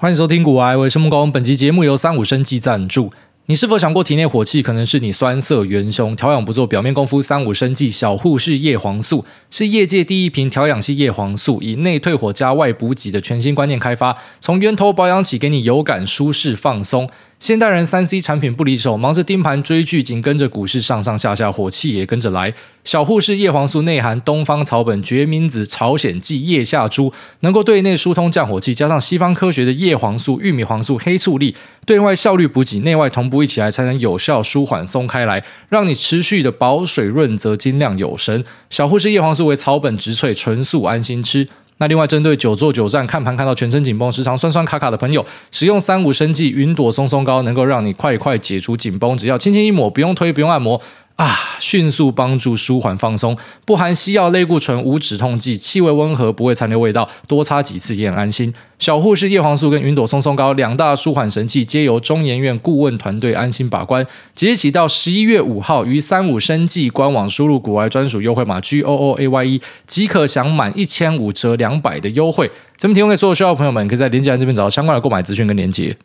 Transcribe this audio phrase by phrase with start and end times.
[0.00, 1.32] 欢迎收听股癌，我是孟恭。
[1.32, 3.10] 本期节目由三五生技赞助。
[3.50, 7.22] 你是否想过体内火气可能是你酸涩元凶，调养不做表面功夫？
[7.22, 17.08] 三五生计小护士叶黄素是业界第一瓶调养系叶黄素，以内退火加外补给的全新观念开发，从源头保养起，给你有感舒适放松。
[17.40, 22.52] 现代人三 C 产品不离手，忙着盯盘追剧，紧跟着股市上上下下，火气也跟着来。
[22.84, 31.54] 小护士叶黄素内含东方草本、决明子、朝鲜蓟、叶下珠，能够对内疏通降火气，加上西方科学的叶黄素、玉米黄素、黑醋栗，
[31.86, 38.44] 对外效率补给，内外同步一起来，才能有效舒缓松开来，让你持续的保水润泽、精亮有神。
[38.70, 41.48] 小护士叶黄素为草本植萃，纯素安心吃。
[41.80, 50.80] 那另外，针对久坐久站、看盘看到全身紧绷、时常酸酸卡卡的朋友，使用三五生技云朵松松膏，能够让你快快解除紧绷，只要轻轻一抹，不用推，不用按摩。
[51.18, 53.36] 啊，迅速帮助舒缓放松，
[53.66, 58.54] 不含西药类固醇，无止痛剂，气味温和，不会残留味道，多擦几次也很安心。
[58.78, 64.06] 小护士叶黄素跟云朵松松膏两大舒缓神器，皆由中研院顾问团队安心把关。
[64.36, 72.48] 即日起到十一月五号，于三五生技官网输入股癌专属优惠码 G O O A Y E，即可享满一千五折两百的优惠。
[72.76, 75.96] 咱们提供给所有需要的朋友们，可以在链接栏这边找到相关的购买资讯跟链接。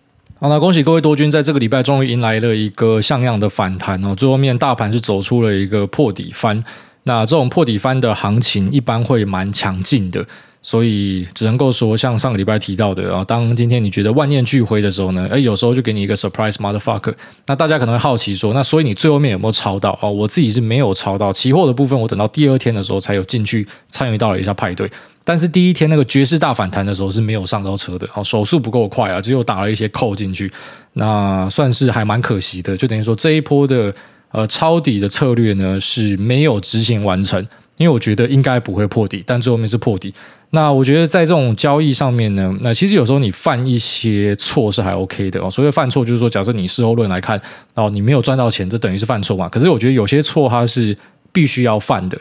[0.43, 4.13] 好，那恭喜各位多军，在这个礼拜终于迎来了一个像样的反弹哦。
[4.13, 6.61] 最后面大盘是走出了一个破底翻，
[7.03, 10.25] 那这种破底翻的行情一般会蛮强劲的，
[10.65, 17.13] 所以只能够说像上个礼拜提到的啊，当今天你觉得万念俱灰的时候呢，诶，有时候就给你一个 surprise motherfucker。
[17.45, 20.07] 那大家可能会好奇说，那所以你最后面有没有抄到啊？
[20.07, 24.89] 我自己是没有抄到，期货的部分我等到第二天的时候才有进去参与到了一下派对。
[25.25, 30.49] 但是第一天那个绝世大反弹的时候是没有上到车的，哦，手速不够快啊，只有打了一些扣进去，
[30.93, 33.93] 那算是还蛮可惜的，就等于说这一波的
[34.31, 40.13] 呃抄底的策略呢是没有执行完成，因为我觉得应该不会破底，但最后面是破底。
[40.55, 47.41] 那我觉得在这种交易上面呢，那其实有时候你犯一些错是还 OK 的哦，所谓犯错就是说，假设你事后论来看，
[47.73, 49.49] 哦，你没有赚到钱，这等于是犯错嘛。
[49.49, 50.95] 可是我觉得有些错它是
[51.31, 52.15] 必须要犯的。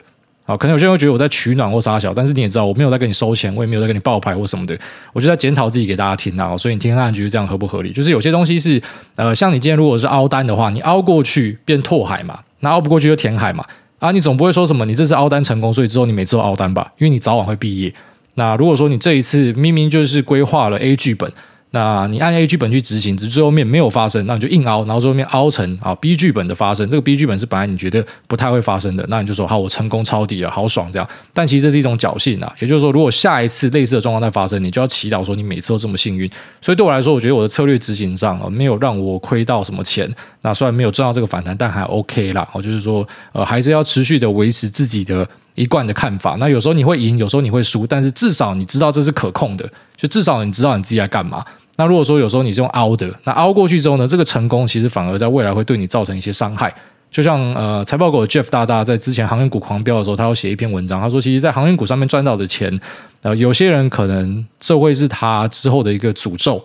[0.45, 4.79] 好，可能有些人会觉得我在取暖或撒小，但是你也知道，我没有在跟你收钱，我也没有在跟你报牌或什么的，
[5.13, 6.57] 我就在检讨自己给大家听啊。
[6.57, 7.93] 所以你听看觉得这样合不合理？
[7.93, 8.81] 就是有些东西是，
[9.15, 13.63] 呃，像你今天如果是凹单的话，你凹过去变拓海嘛，那凹不过去就填海嘛。
[13.99, 16.91] 啊，你总不会说什么你这次凹单成功，所以之后你每次都凹单吧？
[16.97, 17.95] 因为你早晚会毕业。
[18.35, 21.31] 那如果说你这一次明明就是规划了 A 剧本。
[21.75, 26.87] 那你按 A 剧本去执行，只是最后面没有发生，那你就硬凹，然后最后面凹成啊 B 剧本的发生。
[26.91, 31.09] 这个 B 剧本是本来你觉得不太会发生的，那你就说好，我成功抄底了，好爽这样。
[31.33, 36.31] 但其实这是一种侥幸啊，也就是说，如果下一次类似的状况再发生，你就要祈祷说你每次都这么幸运。
[36.61, 40.07] 所以对我来说，我觉得我的策略执行上啊，没有让我亏到什么钱。
[40.43, 42.47] 那虽然没有赚到这个反弹，但还 OK 啦。
[42.53, 46.37] 我就是说，呃，还是要持续的维持自己的一贯的看法。
[46.39, 51.45] 那有时候你会赢，有时候你会输，但是至少你知道这是可控的，就至少你知道你自己在干嘛。
[51.77, 56.73] 那如果说有时候你是用凹的，那凹过去之后呢，这个成功其实反而在未来会对你造成一些伤害。
[57.11, 62.81] 就像呃，财报狗的 Jeff 大大在之前航运股狂飙的时候，他要写一篇文章，他说，其实，在航运股上面赚到的钱，
[63.21, 66.65] 呃，有些人可能这会是他之后的一个诅咒。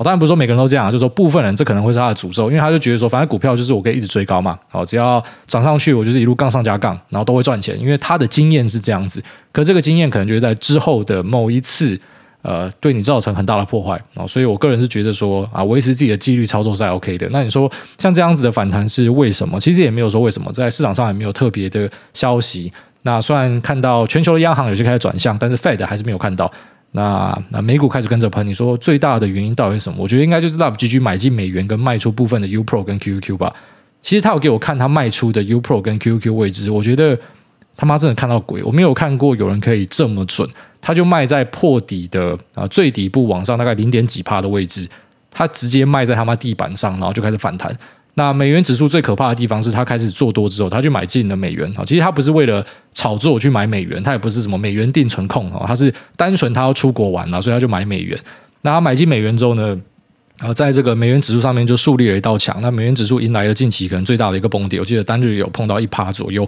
[0.00, 9.22] 我当然不是说每个人都这样，就是说部分人这可能会是他的诅咒，因为他就觉得说，反正股票就是我可以一直追高嘛，好，只要涨上去，我就是一路杠上加杠，然后都会赚钱，因为他的经验是这样子。
[9.52, 12.00] 可这个经验可能就是在之后的某一次。
[12.42, 17.28] 呃，对你造成很大的破坏啊，所以我个人是觉得说啊，维持自己的纪律操作是 OK 的。
[17.30, 19.60] 那你说像这样子的反弹是为什么？
[19.60, 22.72] 其实也没有说为什么，在市场上也没有特别的消息。
[23.02, 26.50] 那虽然看到全球的央行有些开始转向，但是 Fed 还是没有看到。
[26.92, 29.96] 那那美股开始跟着喷，你说最大的原因到底是什么？
[30.00, 33.54] 我觉得应该就是 LPGG 买进美元跟卖出部分的 U Pro 跟 QQQ 吧。
[34.00, 37.18] 其实他有给我看他卖出的 U Pro 跟 QQQ 位置，我觉得。
[37.76, 38.62] 他妈真的看到鬼！
[38.62, 40.46] 我没有看过有人可以这么准，
[40.82, 44.86] 他就卖在破底的啊最底部往上大概零点几帕的位置，
[45.30, 47.74] 他直接卖在他妈地板上，然后就开始反弹。
[48.14, 51.82] 那美元指数最可怕的地方是他开始做多之后，他就买进了美元啊。
[51.86, 52.62] 其实他不是为了
[53.00, 58.18] 炒作去买美元，他也不是什么美元定存控哦，他是单纯他要出国玩了，所以他就买美元。
[58.60, 59.68] 那他买进美元之后呢，
[60.38, 62.58] 然后在这个美元指数上面就树立了一道墙。
[62.60, 66.46] 那美元指数迎来了近期可能最大的一个崩跌，我记得单日有碰到一趴左右。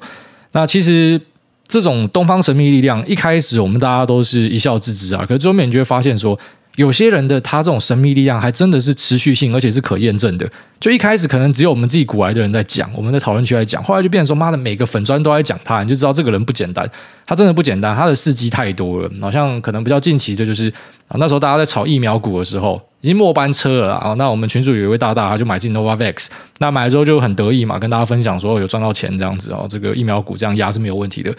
[0.52, 1.18] 那其实
[1.66, 5.24] 这种东方神秘力量，一开始我们大家都是一笑置之啊。
[5.26, 6.38] 可是最后面你就会发现说，
[6.76, 10.50] 有些人的他这种神秘力量还真的是持续性，而且是可验证的。
[10.80, 16.88] 就一开始可能只有我们自己股癌的人在讲，我们在讨论区在讲，后来就变成说，妈的，每个粉砖都在讲他，你就知道这个人不简单。
[17.26, 19.10] 他真的不简单，他的事迹太多了。
[19.20, 20.72] 好像可能比较近期的就是
[21.08, 24.14] 啊，那时候大家在炒疫苗股的时候，已经末班车了啊。
[24.14, 26.28] 那我们群主有一位大大，他就买进 Novavax，
[26.58, 31.32] 那买了之后就很得意嘛，跟大家分享说有赚到钱这样子哦，这个疫苗股这样压是没有问题的。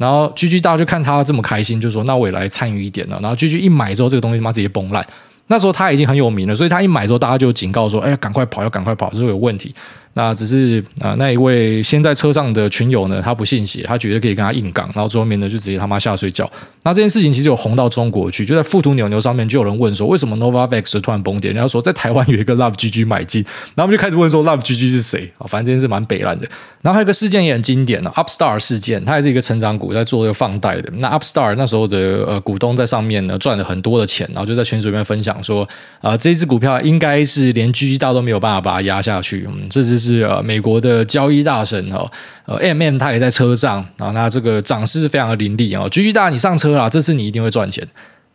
[0.00, 3.18] 然后 GG 大家就看他这么开心，就说那我也来参与一点了。
[3.20, 5.06] 然后 GG 一买之后，这个东西妈直接崩烂。
[5.48, 9.74] 那时候他已经很有名了，所以他一买之后，大家就警告说：“哎呀，赶快跑，要赶快跑，这会有问题。”
[10.14, 16.48] 那只是啊、那一位先在车上的群友呢，他不信邪，他觉得可以跟他硬刚，然后最后面呢就直接他妈下水饺。
[16.82, 21.52] 那这件事情其实有红到中国去，就在富途牛牛上面就有人问说，为什么 Novavax 突然崩跌？
[21.52, 23.42] 然后说在台湾有一个 Love GG 买进，
[23.74, 25.46] 然后我们就开始问说 Love GG 是谁啊？
[25.46, 26.48] 反正这件事蛮北烂的。
[26.82, 30.90] 然后还有一个事件也很经典了，Upstart 事件，它也是一个成长股在做一个放贷的。
[30.96, 35.62] 那 Upstar 那时候的呃股东在上面呢赚了很多的钱，然后就在群组里面分享说，
[36.00, 39.46] 啊、呃，这支股票应该是连 GG 大都没有办法把它压下去。
[39.46, 40.80] 嗯，这是呃美国。
[40.80, 42.10] 的交易大神哦，
[42.46, 45.86] 呃，M M 他也在车上啊，那这个涨势非常的凌厉哦。
[45.90, 47.86] G G 大，你上车啦，这次你一定会赚钱。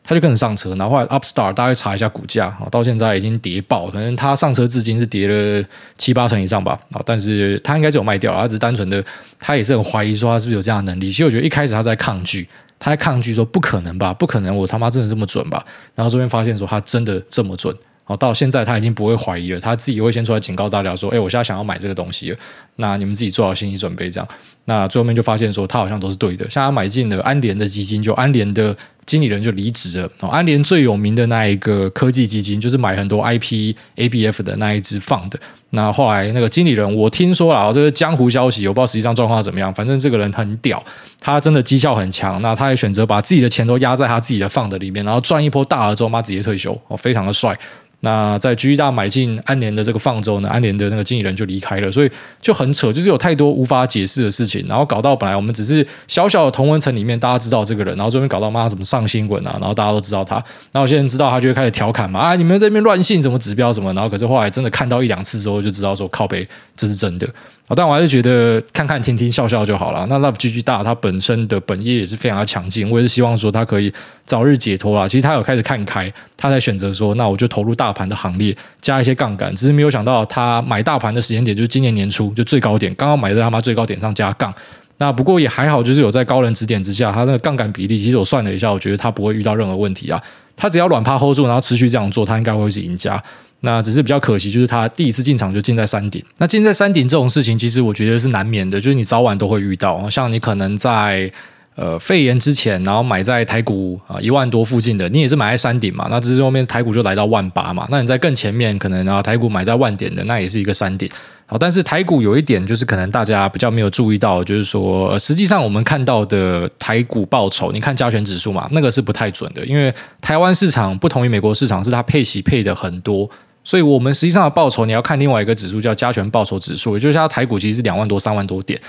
[0.04, 5.66] 他就跟着上车，然后后来 Up Star 大家查一下股价啊，到现在已经跌爆，可能他上车至今是跌了
[5.98, 9.04] 七八成以上吧啊，但是他应该是有卖掉，他只是单纯的
[9.40, 11.08] 他也是很怀疑说他是不是有这样的能力。
[11.08, 12.48] 其实我觉得一开始他在抗拒，
[12.78, 15.66] 他在抗拒说不可能吧，不可能，我他妈真的这么准吧？
[15.96, 17.76] 然后这边发现说他真的这么准。
[18.07, 22.38] 好，到现在他已经不会怀疑了，他自己会先出来警告大家说：“哎，我现在想要买这个东西，
[22.77, 24.27] 那你们自己做好心理准备。”这样，
[24.66, 28.75] 那最后面就发现说他好像都是对的，像他买进了安联的基金，就安联的
[29.06, 30.10] 经理人就离职了。
[30.22, 35.39] 哦，安联最有名的那一个科技基金，就是买很多 IP ABF 的那一支放的。
[35.72, 39.74] 那后来那个经理人，我听说了，这个江湖消息，我不知道实际上状况怎么样。
[39.74, 40.81] 反正这个人很屌，
[41.19, 42.42] 他真的绩效很强。
[42.42, 47.54] 那他也选择把自己的钱都压在他自己的放的里面，然后赚一波大了之后，妈直接退休，哦，非常的帅。
[48.01, 60.36] 那在 GG 大买进安联的这个放之后呢，安联的那个经理人就离开了，所以就很很扯，就是有太多无法解释的事情，然后搞到本来我们只是小小的同文层里面大家知道这个人，然后这边搞到妈怎么上新闻啊，然后大家都知道他，
[60.72, 67.28] 然后有些人知道他就会开始调侃嘛，啊你们这边乱信什么指标什么，然后可是后来真的看到一两次之后就知道说靠背这是真的。
[67.68, 70.06] 好，但我还是觉得看看听听笑笑就好了。
[70.08, 73.92] 那 Love GG 大，它本身的本业也是非常的强劲，我也是希望说它可以
[74.24, 75.08] 早日解脱啦。
[75.08, 79.56] 其实他有开始看开，他才选择说，那我就投入大盘的行列，加一些杠杆。
[79.56, 84.54] 只是没有想到他买大盘的时间点就是今年年初，就最高点，刚刚买在他妈最高点上加杠。
[84.98, 90.22] 那不过也还好，就是有在高人指点之下，他那个杠杆比例，其实我算了一下，我觉得他不会遇到任何问题啊。
[90.56, 93.22] 他只要软趴 hold 住，然后持续这样做，他应该会是赢家。
[93.66, 96.24] 那只是比较可惜，就是他第一次进场就进在山顶。
[96.38, 100.10] 那进在山顶这种事情，其实我觉得是难免的，就是你早晚都会遇到。
[100.10, 101.30] 像你可能在
[101.76, 106.08] 呃肺炎之前，然后买在台股啊一万多附近的，你也是买在山顶嘛。
[106.10, 107.86] 那只是后面台股就来到万八嘛。
[107.90, 111.10] 那你在更前面，可能啊台股买在万点的，那也是一个山顶。
[111.48, 123.30] 好，但是台股有一点就是可能大家比较没有注意到，就是说实际上我们看到的台股报酬，你看加权指数嘛，那个是不太准的，因为台湾市场不同于美国市场，是它配息配的很多。
[123.66, 128.80] 所以，我们实际上的报酬，你要看另外一个指数，叫加权报酬指数，也就是它台股其实是两万多、三万多点。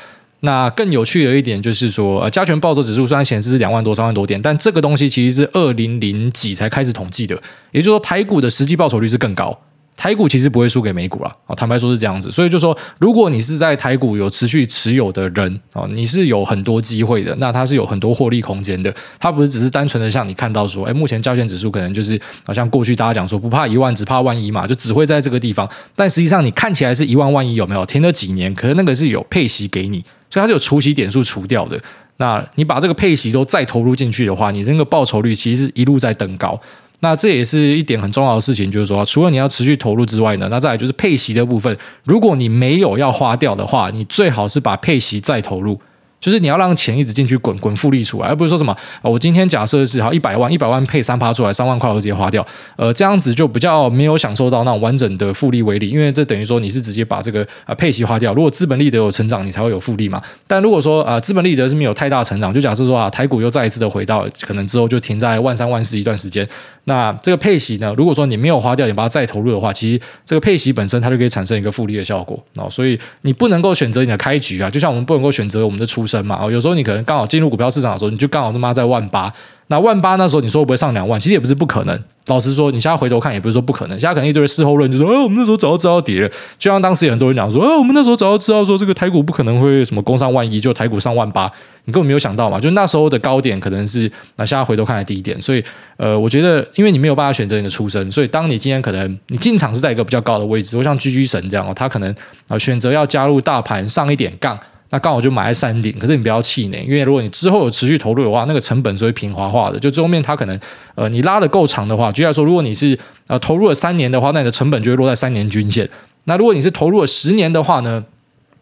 [0.41, 7.35] 那更有趣的一点就是说，呃，加权报酬指数虽然显示是两万多、三万多点，但这个东西其实是二零零几才开始统计的，
[7.73, 9.59] 也就是说，台股的实际报酬率是更高。
[9.97, 27.87] 台股其实不会输给美股啦，啊，坦白说是这样子，所以就说，如果你是在台股有持续持有的人啊，你是有很多机会的，那它是有很多获利空间的，它不是只是单纯的像你看到说，哎，目前交权指数可能就是好像过去大家讲说不怕一万，只怕万一嘛，就只会在这个地方，但实际上你看起来是一万万一有没有？
[27.87, 31.81] 停了几年，可是那个是有配息给你，所以它是有除息点数除掉的，
[32.19, 36.61] 那你把这个配息都再投入进去的话，你那个报酬率其实是一路在登高。
[37.07, 41.79] 那这也是一点很重要的事情，就是说，除了你要持续投入之外呢，那再来就是配息的部分。
[42.03, 45.79] 如果你没有要花掉的话，你最好是把配息再投入。
[46.21, 52.45] 就是你要让钱一直进去滚滚复利出来，而不是说什么啊，我今天假设是好一百万，一百万配三趴出来，三万块我直接花掉，
[52.77, 58.35] 呃，这样子就比较没有享受到那种完整的复利威力，因为这等于说你是直接把这个啊配息花掉。
[58.35, 60.21] 如果资本利得有成长，你才会有复利嘛。
[60.47, 66.49] 但如果说啊资本利得是没有太大成长，就假设说啊台股又再一次的回到可能之后就停在万三万四一段时间，
[66.85, 72.69] 那这个配息呢，如果说你没有花掉，你把它再投入的话，其实这个配息本身它就可以产生一个复利的效果哦。
[72.71, 76.39] 所以你不能够选择你的开局啊，就像我们不能够选择我们的出生嘛。
[76.41, 79.33] 哦，有时候你可能刚好进入股票市场的时候，你就刚好他妈在万八。
[79.69, 81.21] 那万八那时候你说会不会上两万？
[81.21, 82.05] 其实也不是不可能。
[82.27, 83.99] 老实说，你现在回头看也不是说不可能。
[83.99, 91.51] 现在可能一堆事后论就说：“哎，我们那时候早就知道跌了。”就像当时有很多人讲说：“哎，我们那时候早就知道说这个台股不可能会什么攻上万一，就台股上万八。”
[91.85, 92.61] 你根本没有想到嘛？
[92.61, 95.41] 就那时候的高点可能是那现在回头看的低点。
[95.43, 95.63] 所以，
[95.97, 102.15] 呃，我觉得因为你没有办法选择你的出身，所以当你今天可能你进场是在一个比较高的位置，或像 GG 神这样哦，他可能
[102.47, 104.57] 啊选择要加入大盘上一点杠。
[104.91, 109.79] 那刚好就买在山顶，可是你不要气馁，因为如果你之后有持续投入的话，那个成本是会平滑化的。
[109.79, 110.59] 就最后面它可能，
[110.95, 115.89] 呃，你拉得够长的话，就像说，如果你是呃投入了三年的话，那你的成本就会落在三年均线。
[116.25, 118.05] 那如果你是投入了十年的话呢，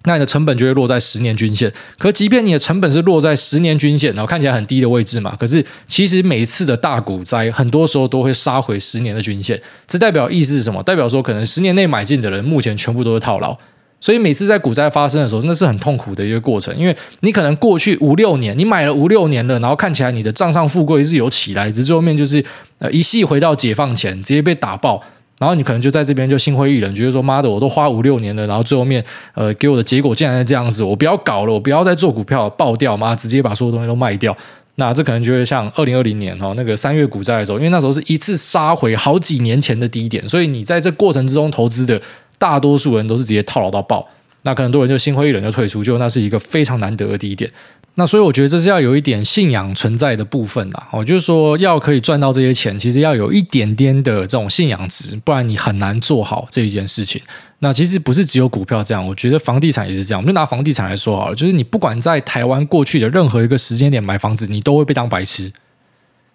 [0.04, 1.73] 那你的成本就会落在十年均线。
[1.99, 9.61] 可即便你的成本是落在十年均线，然后看起来很低的位置嘛，可是其实每一次的大股灾，很多时候都会杀回十年的均线。
[9.87, 10.83] 这代表意思是什么？
[10.83, 13.57] 代表说可能十年内买进的人，目前全部都是套牢。
[14.04, 22.44] 所以每次在股灾发生的时候，那是很痛苦的一个过程，因为你可能过去五六年，你买了五六年的，然后看起来你的账上富贵是有起来，只是最后面就是
[22.80, 25.02] 呃一系回到解放前，直接被打爆。
[25.38, 34.37] 然后你可能就在这边就心灰意冷，觉得说妈的，我都花五六年了，然后最后面呃给我的结果竟然是这样子，我不要搞了，我不要再做股票，爆掉，妈直接把所有东西都卖掉。
[34.76, 41.99] 那这可能就会像二零二零年哈那个三月股灾的时候，因为那时候是一次杀回好几年前的低点，所以你在这过程之中投资的
[42.44, 44.06] 大多数人都是直接套牢到爆。
[44.42, 47.50] 那可能很多人就心灰意冷就退出，就那是一个非常难得的第一点。
[47.94, 50.88] 那所以我觉得这是要有一点信仰存在的部分啦。
[50.92, 57.22] 哦，就是说要可以赚到这些钱，其实要有一点点的这种信仰值，不然你很难做好这一件事情。
[57.60, 60.20] 那其实不是只有股票这样，我觉得房地产也是这样。
[60.20, 65.50] 我们就拿房地产来说好了，就是你不管在台湾过去的任何一个时间点买房子，你都会被当白痴。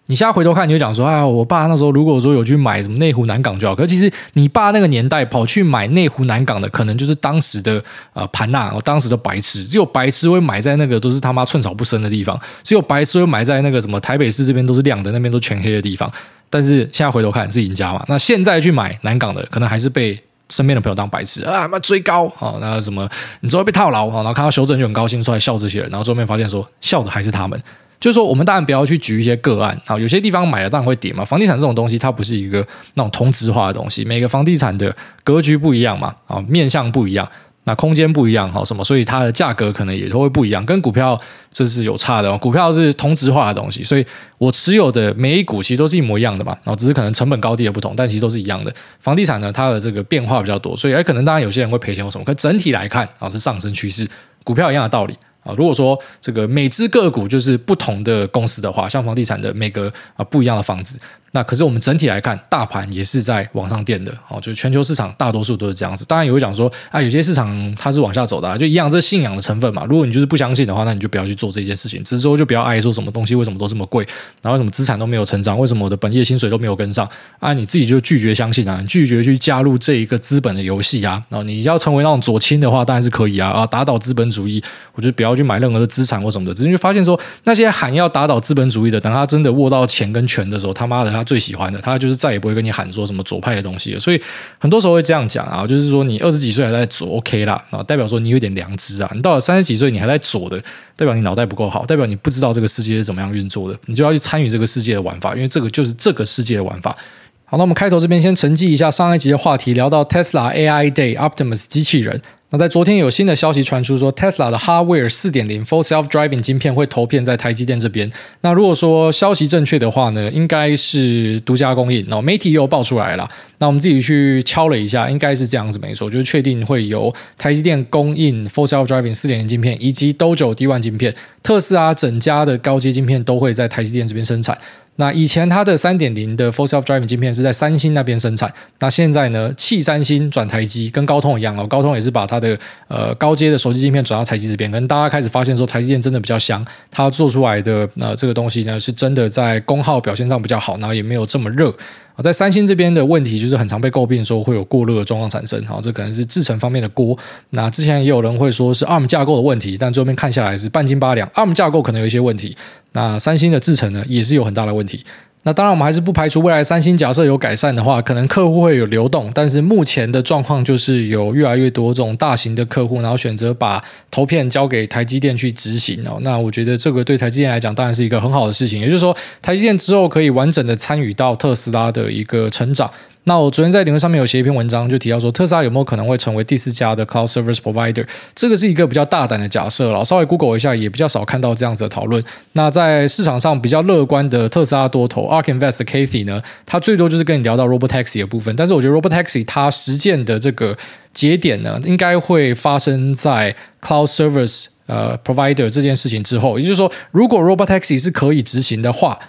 [0.09, 3.75] 你现在回头看，你就讲说，哎，我爸那时候如果说有去买什么内湖南港就好。
[3.75, 7.81] 可其实你爸那个年代跑去买内湖南港的，可能就是当时的
[8.13, 16.11] 呃盘呐，我当时的白痴，只有白痴会买在那个都是他妈寸草不生的地方，只有白痴会买在那个什么台北市这边都是亮的，那边都全黑的地方。
[16.49, 18.03] 但是现在回头看是赢家嘛？
[18.07, 23.07] 那现在去买南港的，可能还是被身边的朋友当白痴啊，妈追高啊，那什么
[23.41, 27.61] 你之后被套牢啊，然后看到修正就很高兴出来笑这些人，然后最后面发现说笑的还是他们。
[27.99, 31.25] 就是说，我们当然不要去举一些个案啊，有些地方买了当然会跌嘛。
[31.25, 37.29] 房地产这种东西，它不是一个那种同质化的东西，每个房地产的格局不一样嘛，啊，面向不一样，
[37.65, 41.19] 那空间不一样，好什么，所以它的价格可能也都会不一样，跟股票
[41.51, 42.37] 这是有差的。
[42.37, 44.05] 股票是同质化的东西，所以
[44.37, 48.73] 我持有的每一股其实都是一模一样的嘛，然后只是可能成本高低的不同，但其实都是一样的。
[49.01, 54.07] 房地产呢，它的这个变化比较多，所以哎，可能当然有些人会赔钱或什么，可整体来看啊是上升趋势，
[54.45, 55.13] 股票一样的道理。
[55.43, 60.99] 啊，如果说这个每只个股就是不同的公司的话，像房地产的每个啊不一样的房子。
[61.31, 66.05] 那可是我们整体来看，大盘也是在往上垫的，哦，就是全球市场大多数都是这样子。
[66.05, 69.85] 当然也会讲说，啊，有些市场它是往下走的，就一样，这信仰的成分嘛。
[69.87, 72.03] 如果你就是不相信的话，那你就不要去做这件事情。
[72.03, 74.05] 只是说，就不要爱说什么东西为什么都这么贵，
[74.41, 77.07] 然后什么资产都没有成长，为什么我的本业薪水都没有跟上
[77.39, 77.53] 啊？
[77.53, 81.23] 你自己就拒绝相信啊，拒绝去加入这一个资本的游戏啊。
[81.29, 84.63] 然后你要成为那种左倾的话，当然是可以啊啊，打倒资本主义，
[84.95, 86.53] 我就不要去买任何的资产或什么的。
[86.53, 91.99] 只是就发现说，那些喊要打倒资本主义的，等他真的握到钱跟权的时候，他妈的他最喜欢的他。
[91.99, 94.21] 就是再也不会跟你喊说什么左派的东西了，所以
[94.57, 99.11] 很多时候会这样讲啊，就是说你二十几岁还在左，OK 啦，啊，代表说你有点良知啊。
[99.13, 100.57] 你到了三十几岁你还在左的，
[100.95, 106.95] 代表你脑袋不够好，代表你不知道这个世界是怎么样运作的，你就要去参与这个世界的玩法，因为这个就是这个世界的玩法。
[107.43, 112.21] 好，那我们开头这边先沉寂一下上一集的话题，聊到 Tesla AI Day Optimus 机器人。
[112.51, 118.11] 那在昨天有新的消息传出，说 Tesla 的 Hardware 四点零 Full Self Driving 晶片会投片在台积电这边。
[118.41, 122.03] 那如果说消息正确的话呢，应该是独家供应。
[122.07, 123.29] 然后媒体又爆出来了，
[123.59, 131.13] 那我们自己去敲了一下，应该是这样子没错，就是确定会由台积电供应 Full Self Driving 四点零晶片，以及 Dojo D1 晶片，
[131.43, 134.57] 特斯拉整家的高阶晶片都会在台积电这边生产。
[134.99, 151.73] 那以前它的三点零的 Full Self Driving 晶片是在三星那边生产，那现在呢，弃三星转台积，跟高通一样哦，高通也是把它的呃高阶的手机晶片转到台积这边，跟大家开始发现说台积电真的比较香，它做出来的呃这个东西呢是真的在功耗表现上比较好，然后也没有这么热。
[152.21, 157.17] 在三星这边的问题就是很常被诟病说会有过热的状况产生，好，这可能是制程方面的锅。
[157.51, 162.55] 那之前也有人会说是 ARM 架构的问题，但最后面看下来是半斤八两，ARM 架构可能有一些问题。
[162.93, 165.03] 那三星的制程呢也是有很大的问题。
[165.43, 169.31] 那当然，我们还是不排除未来三星假设有改善的话，可能客户会有流动。
[169.33, 173.81] 但是目前的状况就是有越来越多这种大型的客户，然后选择把
[174.11, 176.19] 投片交给台积电去执行哦。
[176.21, 182.91] 那我觉得这个对台积电来讲当然是一个很好的事情，也就是说，台积电之后可以完整的参与到特斯拉的一个成长。
[183.29, 188.07] 那我昨天在领悟上面有写一篇文章，就提到说特斯拉有没有可能会成为第四家的 Cloud Service Provider？
[188.33, 192.23] 这个是一个比较大胆的假设了，稍微 Google 一下也比较少看到这样子的讨论。
[192.53, 200.75] 那在市场上比较乐观的特斯拉多头 ARK Invest 的 Kathy 呢，他最多就是跟你聊到 Robotaxi 的部分，但是我觉得 Robotaxi 它实践的这个
[201.13, 209.19] 节点呢，应该会发生在 Cloud Service 呃 Provider 这件事情之后，也就是说，如果 Robotaxi 是可以执行的话。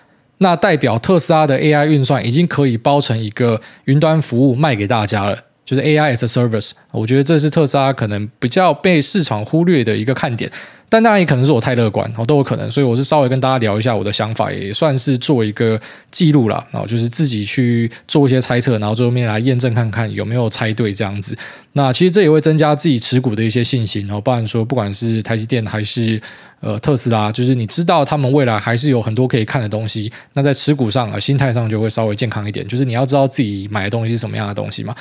[0.43, 6.71] 那代表特斯拉的 AI 运算已经可以包成一个云端服务卖给大家了，就是 AI as a service。
[6.93, 10.51] 我觉得这是特斯拉可能比较被市场忽略的一个看点。
[10.91, 12.69] 但当然也可能是我太乐观，哦，都有可能。
[12.69, 15.81] 所以我是稍微跟大家聊一下我的想法，也算是做一个
[16.11, 21.39] 记录了，然后就是自己去做一些猜测，然后最后面来验证看看有没有猜对这样子。
[21.75, 26.21] 那其实这也会增加自己持股的一些信心，然后不然说不管是台积电还是
[26.59, 34.93] 呃特斯拉，就是你知道他们未来还是有很多可以看的东西，那在持股上啊，心态上就会稍微健康一点，就是你要知道自己买的东西是什么样的东西嘛。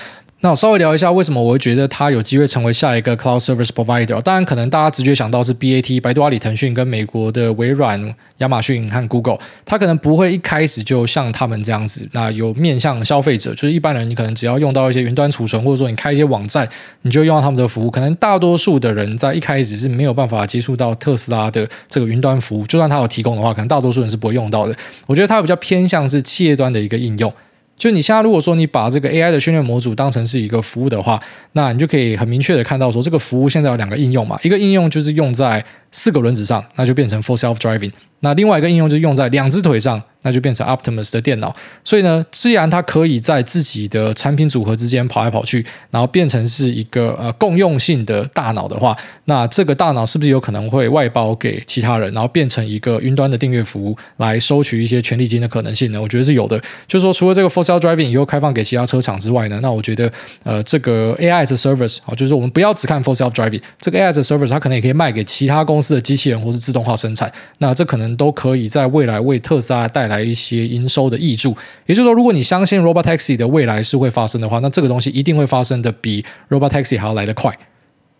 [0.41, 4.21] 那我稍微聊一下，为什么我会觉得它有机会成为下一个 cloud service provider。
[4.21, 12.07] 当然，可能大家直觉想到是 BAT、百度、阿里、腾讯跟美国的微软、亚马逊和 Google，它可能不会一开始就像他们这样子。
[12.13, 16.65] 那有面向消费者，就是一般人，你可能只要用到一些云端储存，或者说你开一些网站，
[17.01, 17.91] 你就用到他们的服务。
[17.91, 24.73] 可能大多数的人在一开始是没有办法接触到特斯拉的这个云端服务，就算它有提供的话，可能大多数人是不会用到的。
[25.05, 27.33] 我觉得它比较偏向是企业端的一个应用。
[27.79, 31.17] 就你现在如果说你把这个 AI 的训练模组当成是一个服务的话，
[31.53, 37.93] 那你就可以很明确的看到说，这个服务现在有两个应用嘛，一个应用就是用在四个轮子上，那就变成 Full Self Driving。
[38.21, 41.55] 那另外一个应用就是用在两只腿上，那就变成 Optimus 的电脑。
[41.83, 56.01] 所以呢，既然它可以在自己的产品组合之间跑来跑去，然后变成是一个呃共用性的大脑的话，那这个大脑是不是有可能会外包给其他人，然后变成一个云端的订阅服务来收取一些权利金的可能性呢？
[56.01, 56.59] 我觉得是有的。
[56.87, 60.11] 就是说，除了这个 Full Self Driving 以后开放给其他车厂之外呢，那我觉得
[60.43, 67.31] 呃这个 AI 的 Service 啊，就是我们不要只看 Full Self Driving 这个 AI as a Service，它可能也可以卖给其他公司的机器人或是自动化生产。
[67.59, 77.57] 那这可能都可以在未来为特斯拉带来一些营收的益助，也就是说，如果你相信 Robotaxi 的未来是会发生的话，那这个东西一定会发生的比 Robotaxi 还要来得快。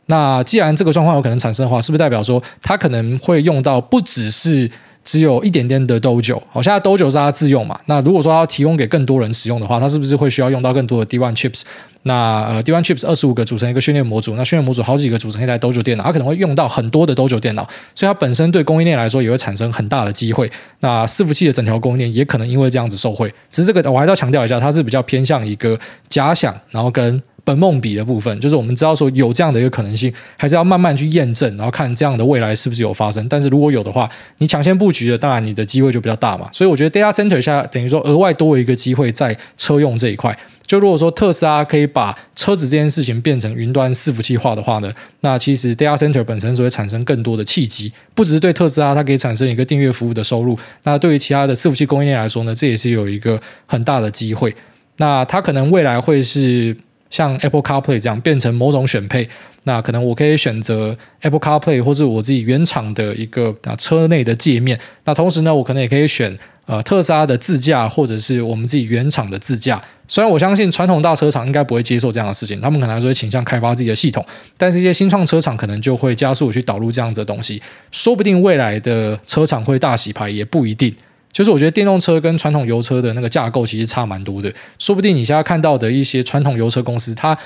[0.07, 4.69] 那既然这个状况有可能产生的话，是不是代表说它可能会用到不只是
[5.09, 7.79] 只有一点点的 do 九好，现在 Dojo 是它自用嘛？
[7.87, 11.63] 那如果说它提供给更多人使用的话，它是不是会需要用到更多的 D1 chips？
[12.03, 20.51] 那呃，D1 chips 二十五个组成一个训练模组，那训练模组好几个组成一台 do 九电脑，它可能会用到很多的 do 九电脑，所以它本身对供应链来说也会产生很大的机会。
[20.81, 23.33] 那伺服器的整条供应链也可能因为这样子受惠。
[23.49, 25.75] 只是这个我还是要强调一下，它是比较偏向一个
[26.07, 33.27] 假想，然后跟本梦比的部分，就是我们知道说有这样的一个可能性，还是要慢慢去验证，然后看这样的未来是不是有发生。
[33.29, 36.49] 但是如果有的话，你抢先布局的，当然你的机会就比较大嘛。
[36.51, 40.37] 所以我觉得 data center 下等于说额外多一个机会在车用这一块。
[40.65, 54.55] 就如果说特斯拉可以把车子这件事情变成云端伺服器化的话呢，那其实 data center 本身是会产生更多的契机，不只是对特斯拉它可以产生一个订阅服务的收入，那对于其他的伺服器供应链来说呢，这也是有一个很大的机会。
[54.97, 56.77] 那它可能未来会是
[57.09, 59.29] 像 Apple CarPlay 这样变成某种选配。
[59.63, 64.79] 那可能我可以选择 Apple CarPlay 或是我自己原厂的一个啊车内的界面。
[65.03, 69.81] 那同时呢，我可能也可以选呃特斯拉的自驾或者是我们自己原厂的自驾。
[70.07, 74.25] 虽然我相信传统大车厂应该不会接受这样的事情，他们可能还是会倾向开发自己的系统。
[74.57, 77.61] 但是，一些新创车厂可能就会加速去导入这样子的东西。
[77.91, 80.95] 说不定未来的车厂会大洗牌，也不一定。
[81.31, 84.51] 就是我觉得电动车跟传统油车的那个架构其实差蛮多的。
[84.77, 87.37] 说不定你现在看到的一些传统油车公司，它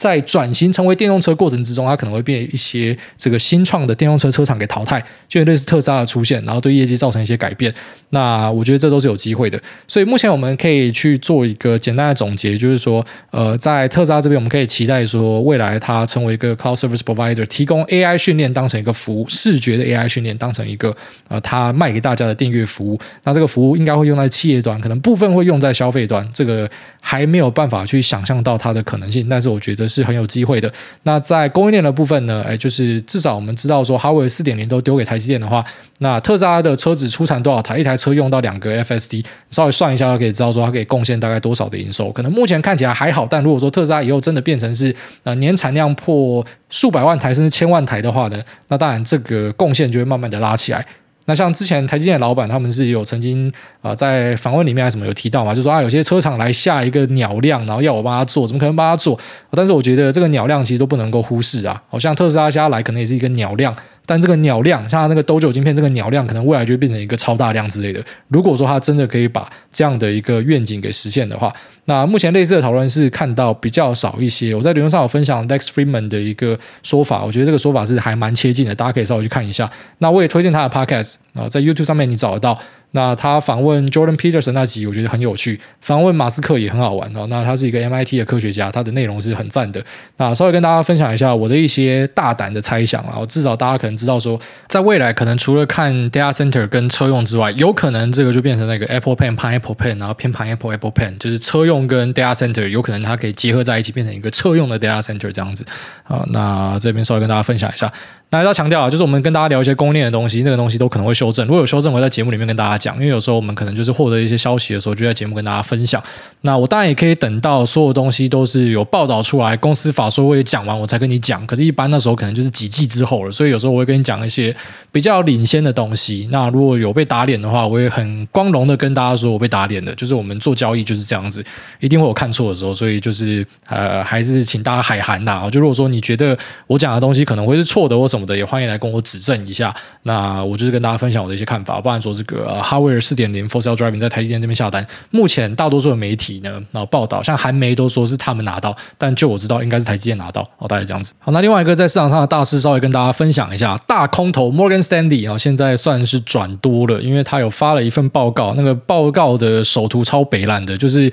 [0.00, 7.70] 在转型成为电动车过程之中，它可能会被一些这个新创的电动车车厂给淘汰，就类似特斯拉的出现，然后对业绩造成一些改变。
[8.08, 9.60] 那我觉得这都是有机会的。
[9.86, 20.96] 所以目前我们可以去做一个简单的总结，就是说，呃，在特斯拉这边，我们可以期待说，未来它成为一个 cloud service provider，提供 AI 训练当成一个服务，视觉的 AI 训练当成一个
[21.28, 22.98] 呃，它卖给大家的订阅服务。
[23.24, 26.68] 那这个服务应该会用在企业端，可能部分会用在消费端，这个
[27.02, 29.28] 还没有办法去想象到它的可能性。
[29.28, 29.89] 但是我觉得。
[29.90, 30.72] 是很有机会的。
[31.02, 32.42] 那在供应链的部分呢？
[32.46, 35.64] 哎，就是至少我们知道说，哈维四点零都丢给台积电的话，
[35.98, 37.76] 那特斯拉的车子出产多少台？
[37.76, 42.12] 一台车用到两个 FSD，稍微算一下就可以知道说，它可以贡献大概多少的营收。
[42.12, 50.86] 可能目前看起来还好，但如果说特斯拉以后真的变成是呃年产量破数百万台甚至千万台的话呢，那当然这个贡献就会慢慢的拉起来。
[51.26, 53.52] 那像之前台积电老板，他们是有曾经
[53.82, 59.18] 啊、在访问里面还什么有提到嘛，就说啊有些车厂来下一个鸟量，然后要我帮他做，怎么可能帮他做？
[59.52, 63.74] 但是我觉得这个鸟量其实都不能够忽视啊，好像特斯拉家来可能也是一个鸟量。
[64.06, 68.02] 但这个鸟量，像它那个 Dojo 晶片，这个鸟量可能未来就会变成一个超大量之类的。
[68.28, 74.54] 如果说它真的可以把这样的一个愿景给实现的话，那目前类似的讨论是看到比较少一些。
[74.54, 79.70] 我在留言上有分享 Lex Freeman 的一个说法，我觉得这个说法是还蛮切近的，大家可以稍微去看一下。
[79.98, 82.58] 那我也推荐他的 Podcast 啊，在 YouTube 上面你找得到。
[82.92, 85.60] 那他访问 Jordan Peterson 那集，我觉得很有趣。
[85.80, 87.26] 访问马斯克也很好玩哦。
[87.28, 89.80] 那他是一个 MIT 的科学家，他的内容是很赞的。
[90.16, 93.16] 那稍微跟大家分享一下我的一些大胆的猜想啊。
[93.20, 105.00] 我至少大家可能知道说，在未来可能除了看 Data Center 跟车用之外，有可能这个就变成那个 Apple Pen 偏 Apple Pen，然后偏 Apple Apple Pen，就是车用跟 Data Center 有可能它可以结合在一起，变成一个车用的 Data
[105.00, 105.64] Center 这样子
[106.04, 106.26] 啊。
[106.32, 107.92] 那这边稍微跟大家分享一下。
[108.32, 111.44] 那还要强调啊，就是我们跟大家聊一些供应链的东西，那个东西都可能会修正。
[111.46, 112.94] 如果有修正，我会在节目里面跟大家讲。
[112.96, 116.00] 因为有时候我们可能就是获得一些消息的时候，就在节目跟大家分享。
[116.42, 121.44] 那我当然也可以等到所有东西都是有报道出来，公司法说我也讲完，我才跟你讲。
[121.44, 124.54] 可是，一般那时候可能就是几季之后了，所以有时候我会跟你讲一些
[124.92, 126.28] 比较领先的东西。
[126.30, 129.92] 那如果有被打脸的话，我也很光荣的跟大家说我被打脸的。
[129.96, 131.44] 就是我们做交易就是这样子，
[131.80, 132.72] 一定会有看错的时候。
[132.72, 135.48] 所以就是呃，还是请大家海涵呐。
[135.50, 136.38] 就如果说你觉得
[136.68, 139.74] 我讲的东西可能会是错的或什么的，也欢迎来跟我指正一下。
[140.02, 141.80] 那我就是跟大家分享我的一些看法。
[141.80, 150.48] 不然说这个、呃、哈维尔四点零 f o r c e l Driving 在台积电这边下单，目前大多数的媒体呢，然后报道像韩媒都说是他们拿到，但就我知道应该是台积电拿到。
[150.58, 151.12] 哦，大概这样子。
[151.18, 161.12] 好，那另外一个在市场上的大师，稍微跟大家分享一下，大空头 Morgan Stanley 啊，现在算是转多了，因为他有发了一份报告，那个报告的首图超北烂的，就是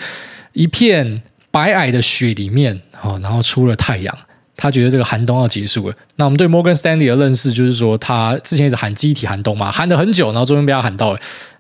[0.54, 1.20] 一片
[1.52, 4.18] 白皑的雪里面啊，然后出了太阳。
[4.58, 5.96] 他觉得这个寒冬要结束了。
[6.18, 11.20] 那我们对 Morgan Stanley 的认识就是说，他之前一直喊记忆体寒冬嘛，喊了很久，然后终于被他喊到了。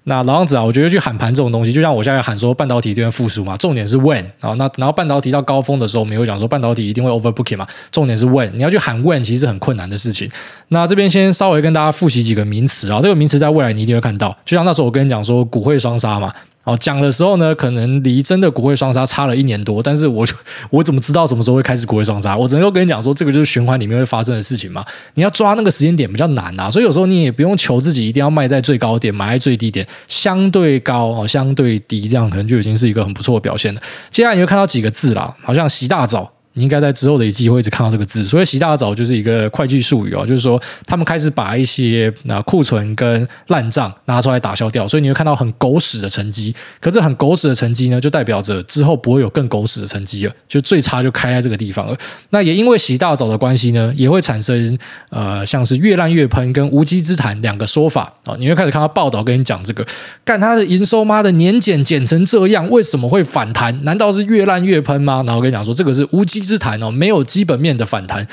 [0.09, 4.53] 那老样子啊，我觉得去喊盘这种东西，就像我现在喊说半导体一定会复苏嘛，重点是 when 啊。
[4.53, 8.49] 那然后半导体到高峰的时候，我们也会讲说半导体一定会 overbooking 嘛，重点是 when。
[8.51, 10.31] 你要去喊 when，其实是很困难的事情。
[10.69, 14.35] 那这边先稍微跟大家复习几个名词啊，这个名词在未来你一定会看到。
[14.45, 16.33] 就像那时候我跟你讲说，股汇双杀嘛。
[16.67, 20.35] 哦，讲的时候呢，可能离真的国会双杀差了一年多，但是我就
[20.69, 22.35] 我怎么知道什么时候会开始国会双杀？
[22.35, 24.85] 我只能够跟你讲说，这个就是循环里面会发生的事情嘛。
[25.13, 33.81] 你要抓那个时间点比较难啊，所以有时候你也不用求自己一定要卖在最高点，买在最低点，相对高哦，相对低，这样可能就已经是一个很不错的表现了。
[34.11, 36.36] 接下来你会看到几个字啦，好像洗大澡。
[36.57, 46.53] 你应该在之后的一季会一直看到这个字，所以洗大澡就是一个会计术语哦，就是说他们开始把一些那库存跟烂账拿出来打消掉，所以你会看到很狗屎的成绩。
[46.81, 51.95] 可是很狗屎的成绩呢，就代表着之后不会有更狗屎的成绩了，就最差就开在这个地方了。
[52.31, 54.75] 那也因为洗大澡的关系呢，也会产生
[55.11, 58.35] 呃像是越烂越喷跟无稽之谈两个说法啊。
[58.39, 59.85] 你会开始看到报道跟你讲这个，
[60.25, 63.83] 干他的营收妈的年减减成这样，为什么会反弹？
[63.83, 65.23] 难道是越烂越喷吗？
[65.27, 68.25] 然后跟你讲说这个是无稽之谈哦，没有基本面的反弹。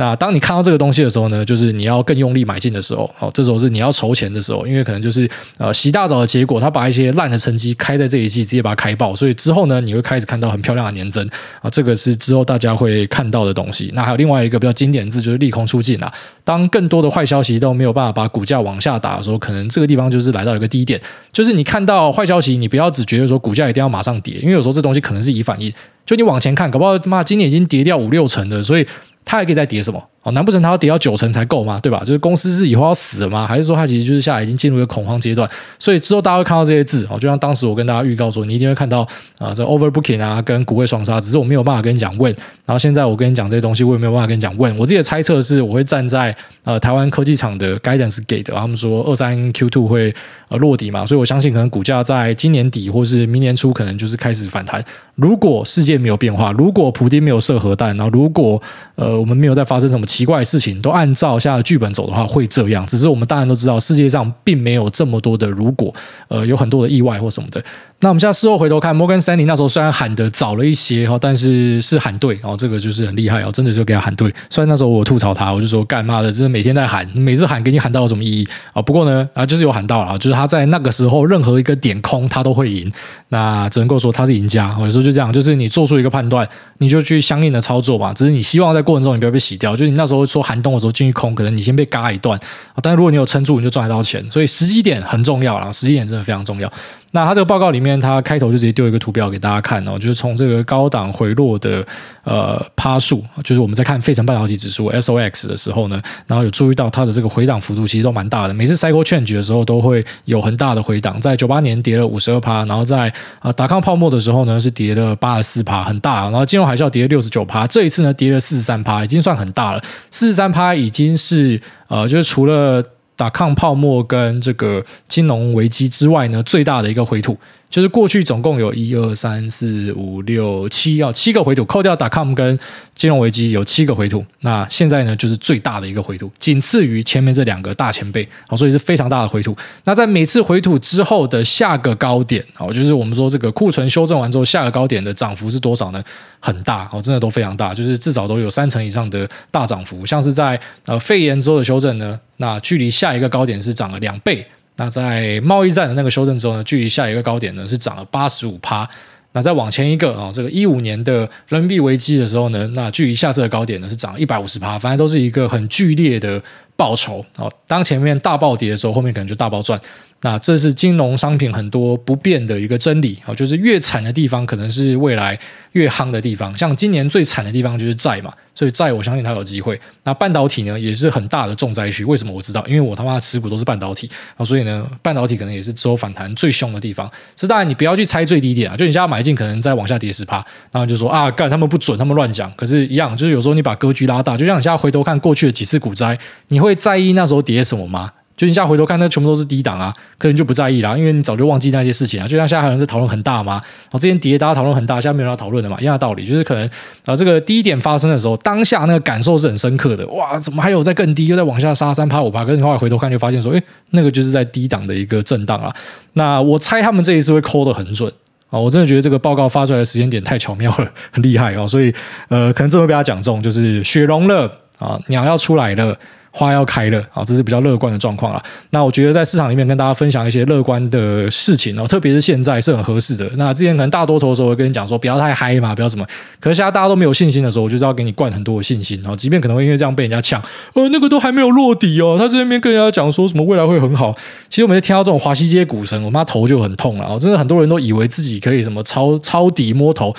[0.00, 11.28] 那当你看到这个东西的时候呢，就是你要更用力买进的时候，好，这时候是你要筹钱的时候，因为可能就是呃洗大澡的结果，他把一些烂的成绩开在这一季，直接把它开爆，所以之后呢，你会开始看到很漂亮的年增
[11.60, 13.90] 啊，这个是之后大家会看到的东西。
[13.92, 16.10] 那还有另外一个比较经典字，就是利空出尽啊。
[16.44, 20.98] 当更多的坏消息都没有办法把股价往下打的时候，可能这个地方就是来到一个低点。
[21.30, 25.70] 就是你看到坏消息，你不要只觉得说股价一定要马上跌，因为有时候这东西可能是以反应。
[26.06, 28.86] 就你往前看，搞不好妈今年已经跌掉五六成的，所以。
[29.24, 30.02] 它还可以再叠什么？
[30.22, 31.80] 哦，难不成它要跌到九成才够吗？
[31.82, 32.00] 对吧？
[32.00, 33.46] 就是公司是以后要死了吗？
[33.46, 35.48] 还是说它其实就是下来已经进入一个恐慌阶段？
[35.78, 39.00] 所以之后大家会看到这些字哦，就像当时我跟大家预告说，你一定会看到
[39.38, 42.36] 啊，这 overbooking 啊，跟股汇双杀，只是我没有办法跟你讲 when。
[42.66, 44.74] 然后现在我跟你讲这些东西，我也没有办法跟你讲 when。
[44.76, 50.14] 我自己的猜测是，我会站在呃台湾科技厂的 guidance 给的，他们说二三 Q two 会
[50.48, 54.84] 呃落底嘛，所以我相信可能股价在今年底或是明年初可能就是开始反弹。
[55.16, 58.62] 如果世界没有变化，如果普丁没有射核弹，然后如果
[58.94, 62.84] 呃我们没有再发生什么奇怪的事情，都按照下剧本走的话，会这样。
[62.86, 65.94] 只是我们当然都知道，世界上并没有这么多的如果，
[66.26, 67.62] 呃，有很多的意外或什么的。
[68.02, 74.34] 那我们现在事后回头看，摩根士丹利那时候虽然喊得早了一些哈，但是是喊对哦，这个就是很厉害哦，真的就给他喊对。
[74.48, 78.80] 虽然那时候我吐槽他，我就说干嘛的，真的每天在喊，每次喊给你喊到有什么意义啊？
[78.80, 82.90] 不过呢啊，就是有喊到了，就是他在那个时候任何一个点空他都会赢，
[83.28, 84.74] 那只能够说他是赢家。
[84.80, 88.14] 有时候就这样，就是你做出一个判断，你就去相应的操作嘛。
[88.14, 92.38] 只是你希望在过程中你不要被洗掉，就是你那时候说寒冬的时候进去空，可能你先被嘎一段
[92.72, 94.24] 啊，但是如果你有撑住，你就赚得到钱。
[94.30, 96.72] 所以时机点很重要啦，时机点真的非常重要。
[97.12, 101.84] 那他这个报告里面，他开头就直接丢一个图表给大家看哦，就是从这个高档回落的
[102.22, 122.80] 呃趴数，就是我们在看费城半导体指数 SOX 的时候呢，然后有注意到它的这个回档幅度其实都蛮大的，每次 cycle change 的时候都会有很大的回档，在九八年跌了五十二趴，然后在啊达康泡沫的时候呢是跌了八十四趴，很大，然后金融海啸跌了六十九趴，这一次呢跌了四十三趴，已经算很大了，四十三趴已经是呃就是除了。
[123.20, 127.36] 打抗泡沫跟这个金融危机之外呢，最大的一个回吐。
[127.70, 132.58] 就是过去总共有一二三四五六七啊七个回吐，扣掉 .com 跟
[132.96, 134.22] 金融危机有七个回吐。
[134.40, 139.56] 那现在呢，就是最大的一个回吐，仅次于前面这两个大前辈，好，所以是非常大的回吐。
[139.84, 146.02] 那在每次回吐之后的下个高点，好，就是我们说这个库存修正完之后下个高点的涨幅是多少呢？
[146.40, 150.04] 很大，哦，真的都非常大，就是至少都有三成以上的大涨幅。
[150.04, 154.44] 像是在呃肺炎之后的修正呢，那距离下一个高点是涨了两倍。
[154.80, 158.88] 那在贸易战的那个修正之后呢，距离下一个高点呢是涨了八十五趴。
[159.32, 164.78] 那再往前一个啊，这个一五年的人民币危机的时候呢，那距离下次的高点呢是涨了一百五十趴。
[164.78, 166.42] 反正都是一个很剧烈的
[166.76, 167.52] 报酬哦。
[167.66, 169.78] 当前面大暴跌的时候，后面可能就大暴赚。
[170.22, 175.38] 那这是金融商品很多不变的一个真理啊，就是越惨的地方可能是未来
[175.72, 176.54] 越夯的地方。
[176.56, 179.80] 像今年最惨的地方就是债嘛，所以债我相信它有机会。
[180.04, 182.04] 那半导体呢也是很大的重灾区。
[182.04, 182.62] 为什么我知道？
[182.66, 187.10] 因为我他妈持股都是半导体啊，所以呢半导体可能也是之后反弹最凶的地方。
[187.34, 192.52] 这当然你不要去猜最低点啊，就你现在买进可能再往下跌十趴，然后就说啊干他们不准，他们乱讲。
[192.56, 198.10] 可是，一样就是有时候你把格局拉大，就像你现在回头看过去的几次股灾，你会在意那时候跌什么吗？
[198.40, 202.26] 就你现在回头看，那全部都是低档啊，可能就不在意啦，因为你早就忘记那些事情啊。
[202.26, 206.66] 就像现在还有人在讨论很大嘛，然后之前跌大家讨论很大，现在没有人要讨论的嘛，一样的道理，就是可能
[207.04, 210.06] 啊，这个低点发生的时候，当下那个感受是很深刻的。
[210.06, 212.42] 哇，怎么还有在更低，又在往下杀三趴五趴？
[212.42, 215.70] 可是你后来回头看，就发现说，诶，那个就是在低档的一个震荡啊。
[216.14, 218.10] 那我猜他们这一次会抠得很准
[218.48, 221.66] 啊，我真的觉得这个报告发出来的时间点太巧妙了，很厉害啊。
[221.66, 221.94] 所以
[222.30, 225.94] 呃，可能这会被他讲中，就是雪融了啊，鸟要出来了。
[226.32, 228.42] 花要开了啊，这是比较乐观的状况了。
[228.70, 233.28] 那我觉得在市场里面跟大家分享一些乐观的事情哦，特别是现在是很合适的。
[233.36, 236.06] 那之前可能大多头的时候，会跟你讲说不要太嗨嘛，不要什么。
[236.38, 239.16] 可是现在大家都没有信心的时候，我就是要给你灌很多的信心哦。
[239.16, 240.40] 即便可能会因为这样被人家抢，
[240.74, 242.16] 呃，那个都还没有落底哦。
[242.18, 244.16] 他这边跟人家讲说什么未来会很好，
[244.48, 247.18] 其实我们就听到这种华西街股神，我妈头就很痛了哦。
[247.18, 250.14] 真的很多人都以为自己可以什么抄抄底摸头。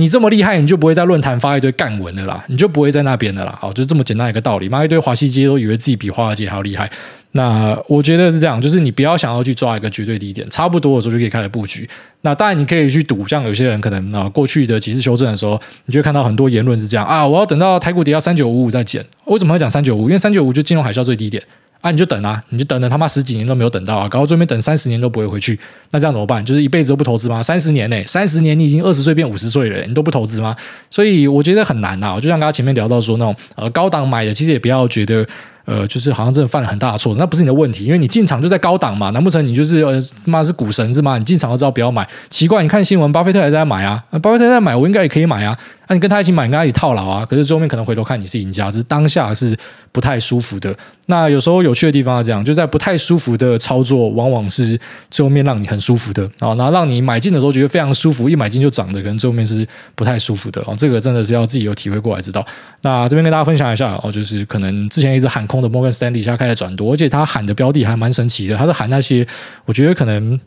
[0.00, 3.58] 你这么厉害，你就不会在论坛发一堆干文的啦，你就不会在那边的啦。
[3.60, 4.68] 好，就这么简单一个道理。
[4.68, 6.88] 妈一堆华西街都以为自己比华尔街还要厉害。
[7.32, 11.88] 那我觉得是这样，就是你不要想要去抓一个绝对低点，差不多的时候就可以开始布局。
[12.22, 19.04] 那当然你可以去赌，像有些人可能啊，过去的几次修正的时候，你就会看到很多言论是这样啊，我要等到台股跌到三九五五再减。
[19.24, 20.04] 为什么要讲三九五？
[20.04, 21.42] 因为三九五就金融海啸最低点。
[21.80, 25.58] 啊，你就等啊，你就等了他妈十几年都没有等到啊，搞到最后面等三十年都不会回去，
[25.90, 26.44] 那这样怎么办？
[26.44, 27.42] 就是一辈子都不投资吗？
[27.42, 30.56] 三十年内，三十年你已经二十岁变五十岁了，你都不投资吗？
[30.90, 32.16] 所以我觉得很难啊。
[32.16, 35.26] 就像刚刚前面聊到说那种呃高档买的，其实也不要觉得。
[35.68, 41.18] 呃，就是好像真的犯了很大的错，那不是你的问题，因为你进场就在高档嘛，难不成你就是呃妈是股神是吗？
[41.18, 45.58] 你进场都知道不要买，奇怪，你看新闻，巴菲特还在买啊，巴菲特在买，我应该也可以买啊，
[45.88, 49.56] 那、你跟他一起买，你跟他一起套牢啊，可是最后面可能回头看你是赢家，只是当下是
[49.92, 50.74] 不太舒服的。
[51.06, 54.78] 那有时候有趣的地方是这样，就在不太舒服的操作，往往是
[55.10, 60.74] 最后面让你很舒服的啊，然后让你买进的时候觉得非常舒服，一买进就涨的，可能最后面是不太舒服的啊。
[60.76, 62.46] 这个真的是要自己有体会过来知道。
[62.82, 66.38] 那这边跟大家分享一下哦，就是可能之前一直喊空的摩根斯丹利下。
[66.38, 68.56] 开始转多，而且他喊的标的还蛮神奇的。
[68.56, 69.26] 他是喊那些，
[69.64, 70.38] 我觉得可能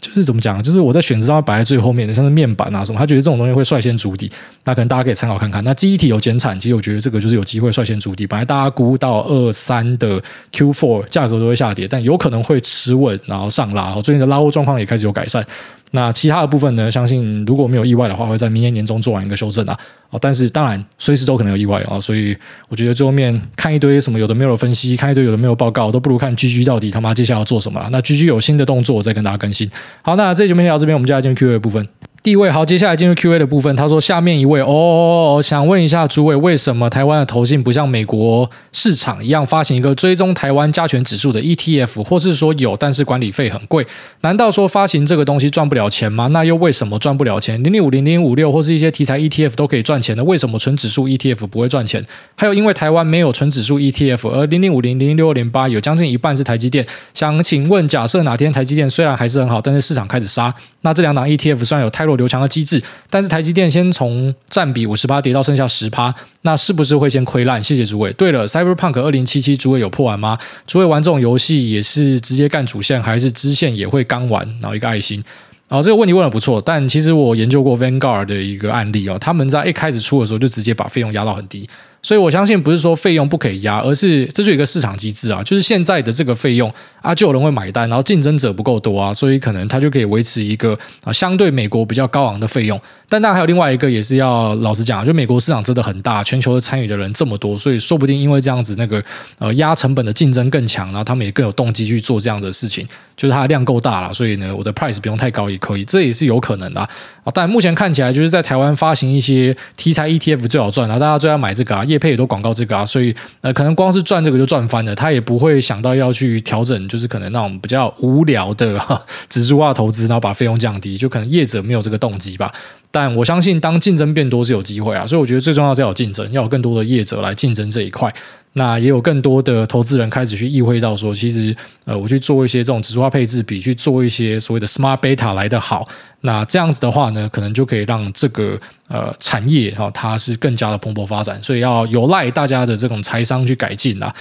[0.00, 4.30] 就是怎么讲，就是我在选择上摆在最后面的，像是面板啊什么，他觉得这种东西会率先筑底。
[4.64, 5.62] 那可能大家可以参考看看。
[5.62, 8.26] 那记忆体有减产，其实我觉得这个就是有机会率先筑底。
[8.26, 13.92] 本来大家估到二三的 Q four 价格都会下跌，但有可能会持稳然后上拉。
[14.02, 15.44] 最近的拉货状况也开始有改善。
[15.92, 16.90] 那其他的部分呢？
[16.90, 19.76] 相信如果没有意外的话，会在明年年中做完一个修正啊。
[20.10, 22.36] 哦，但是当然随时都可能有意外啊，所以
[22.68, 27.88] 我觉得最后面看一堆什么有的没有的分析，看一堆有的没有报告，都不如看 GG 到底他妈接下来要做什么了。
[27.90, 29.70] 那 GG 有新的动作，我再跟大家更新。
[30.02, 31.86] 好，那这就没聊到这边，我们就来进入 Q&A 部分。
[32.22, 33.74] 第一位，好，接下来进入 Q&A 的部分。
[33.74, 43.86] 他说：“下面一位，哦，想问一下诸位，为什么台湾的投信不像美国市场一样发行一个追踪台湾加权指数的 ETF，或是说有，但是管理费很贵？
[44.20, 46.26] 难道说发行这个东西赚不了钱吗？
[46.26, 47.62] 那又为什么赚不了钱？
[47.62, 52.04] 零零五零零五六或是一些题材 ETF 都可以赚钱的，为什么纯指数 ETF 不会赚钱？
[52.36, 56.86] 还有，因为台湾没有纯指数 ETF，而零零五零零六二零八有将近一半是台积电。
[57.14, 67.62] 想请问，假设哪天台积电虽然还是很好，但是市场开始杀，那这两档 ETF 虽然有太弱留强的机制，但是台积电先从占比五十八跌到剩下十趴，那是不是会先亏烂？
[67.62, 68.12] 谢谢诸位。
[68.14, 70.36] 对了，Cyberpunk 二零七七，诸位有破完吗？
[70.66, 74.44] 诸位玩这种游戏也是直接干主线，还是支线也会刚玩？
[74.60, 75.22] 然后一个爱心。
[75.68, 81.68] 然后这个问题问的不错，但其实我研究过 Vanguard 的一个案例哦，他们在一开始出的时候就直接把费用压到很低。
[82.02, 92.80] 所以，我相信不是说费用不可以压，而是这就一个市场机制啊，就是现在的这个费用啊，就有人会买单，然后竞争者不够多啊，所以可能它就可以维持一个啊相对美国比较高昂的费用。
[93.08, 99.02] 但当然还有另外一个，也是要老实讲，就美国市场真的很大，全球的参与的人这么多，所以说不定因为这样子，那个
[99.38, 102.86] 呃压成本的竞争更强，然后他们也更有动机去做这样的事情，
[103.16, 106.88] 就是它的量够大了，所以呢，我的 price 不用太高也可以，这也是有可能的啊。
[107.34, 118.80] 但目前看起来，就是在台湾发行一些题材 ETF 最好赚，然后大家最爱买这个啊，业配也都广告这个啊，所以呃，可能光是赚这个就赚翻了，他也不会想到要去调整，就是可能那种比较无聊的
[119.28, 122.50] 指数化投资，然后把费用降低，就可能业者没有这个动机吧。
[122.92, 128.12] 但我相信，当竞争变多是有机会啊，所以我觉得最重要是要有竞争，要有更多的业者来竞争这一块。
[128.54, 135.86] 那也有更多的投资人开始去意会到说，其实呃，我去做一些这种指数化配置，比去做一些所谓的 smart beta 来得好。
[136.22, 138.58] 那这样子的话呢，可能就可以让这个
[138.88, 141.40] 呃产业哈，它是更加的蓬勃发展。
[141.42, 144.12] 所以要有赖大家的这种财商去改进啊。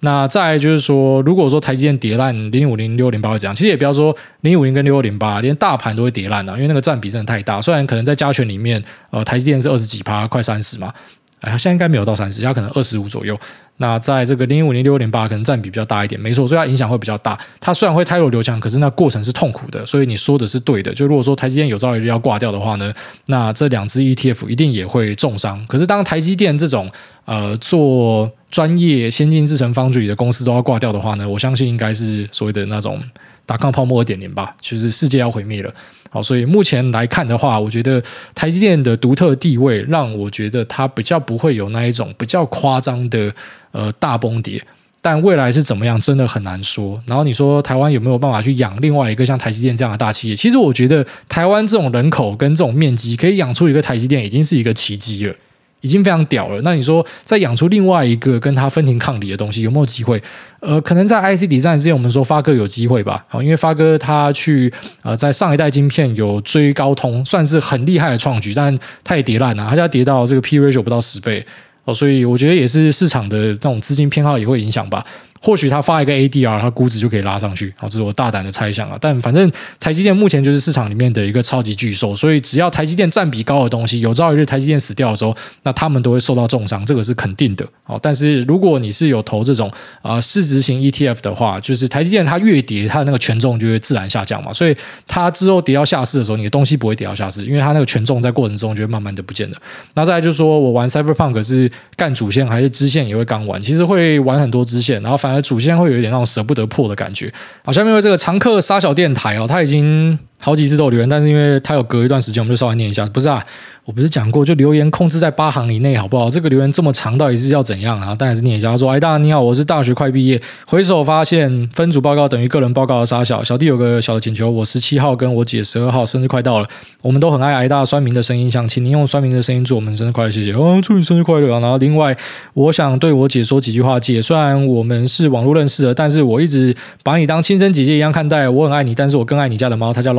[0.00, 3.54] 那再就是说，如果说台积电跌烂零五零六零八会怎样？
[3.54, 7.60] 其实也不要说零五零跟六六零八，连大盘都会跌烂的，因为那个占比真的太大。
[7.60, 10.92] 虽然可能在加权里面，呃，台积电是二十几趴，快三十嘛。
[11.40, 13.38] 哎，现在应该没有到三十，它可能二十五左右。
[13.78, 17.38] 那在这个零五零六零八可能占比比较大一点，没错，所以它影响会比较大。
[17.60, 19.86] 它虽然会汰弱流强，可是那过程是痛苦的。
[19.86, 20.92] 所以你说的是对的。
[20.92, 22.92] 就如果说台积电有朝一日要挂掉的话呢，
[23.26, 25.64] 那这两只 ETF 一定也会重伤。
[25.66, 26.90] 可是当台积电这种
[27.24, 33.00] 呃做专业先进制程 foundry 的公司都要挂掉的话呢，我相信应该是所谓的那种
[33.46, 35.72] 达康泡沫二点零吧，就是世界要毁灭了。
[36.10, 38.02] 好，所以目前来看的话，我觉得
[38.34, 43.30] 台积电的独特地位让我觉得它比较不会有那一种比较夸张的
[43.72, 44.62] 呃大崩跌，
[45.00, 47.02] 但未来是怎么样，真的很难说。
[47.06, 50.36] 然后你说台湾有没有办法去养另外一个像台积电这样的大企业？
[50.36, 55.34] 其实我觉得台湾这种人口跟这种面积，可以养出一个台积电，已经是一个奇迹了。
[55.80, 60.20] 已经非常屌了，那你说再养出另外一个跟它分庭抗礼的东西，有没有机会？
[60.58, 64.72] 呃，可能在 IC Design 之前，我们说发哥有机会吧，因为发哥他去
[65.04, 71.46] 呃在上一代晶片有追高通，算是很厉害的创举，但他也跌烂了，他家跌到这个 P ratio 不到十倍
[71.88, 75.02] 哦，所以我觉得也是市场的这种资金偏好也会影响吧。
[75.40, 78.98] 或许他发一个 ADR，他估值就可以拉上去，好，这是我大胆的猜想啊。
[79.00, 87.66] 但反正台积电目前就是市场里面的一个超级巨兽，所以只要台积电占比高的东西，有朝一日台积电死掉的时候，那他们都会受到重伤，这个是肯定的。
[87.84, 89.68] 好，但是如果你是有投这种
[90.02, 99.56] 啊、呃、市值型 ETF 的话，就是台积电它越跌，它的那个权重就会自然下降嘛，所以它之后跌到下市的时候，你的东西不会跌到下市，因为它那个权重在过程中就会慢慢的不见了。
[99.94, 106.08] 那再来就是说我玩 Cyberpunk 是干主线还是支线也会刚玩，其实会玩很多支线，然后反而主线会有一点。
[106.08, 107.30] 那种舍不得破的感觉。
[107.62, 113.06] 好，下面为这个常客杀小电台哦，他已经好几次都有留言，但是因为他有隔一段时间，我们就稍微念一下。
[113.06, 113.44] 不是啊。
[113.84, 116.28] 我不是讲过，就留言控制在八行以内，好不好？
[116.28, 118.14] 这个留言这么长，到底是要怎样啊？
[118.14, 118.70] 当然是念一下。
[118.70, 123.42] 他说：“哎，大家你好，我是大学快毕业，回首发现分组报告等于个人报告的杀小。
[123.42, 126.68] 小弟有个小请求，我十七号跟我姐十二号生日快到了，
[127.00, 131.58] 我们都很爱挨大酸民的声音，想请您用酸民的声音祝我们生日快乐，谢谢哦，祝你生日快乐啊！
[131.58, 132.14] 然后另外，
[132.52, 140.12] 我想对我姐说几句话，姐，虽然我们是网络认识的，但是我一直把你当亲生姐姐一样看待，我很爱你，但是我更爱你家的猫，它叫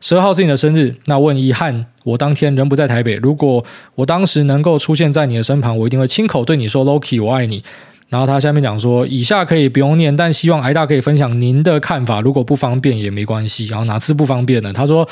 [0.00, 3.62] 十二号是你的生日，那问遗憾。”我当天人不在台北，如果
[3.94, 7.62] 我当时能够出现在你的身旁，我一定会亲口对你说 “Loki，我爱你”。
[8.08, 13.66] 然后他下面讲说，以下可以不用念，但希望癌大可以分享您的看法，如果不方便也没关系。
[13.66, 14.72] 然后哪次不方便呢？
[14.72, 15.08] 他说。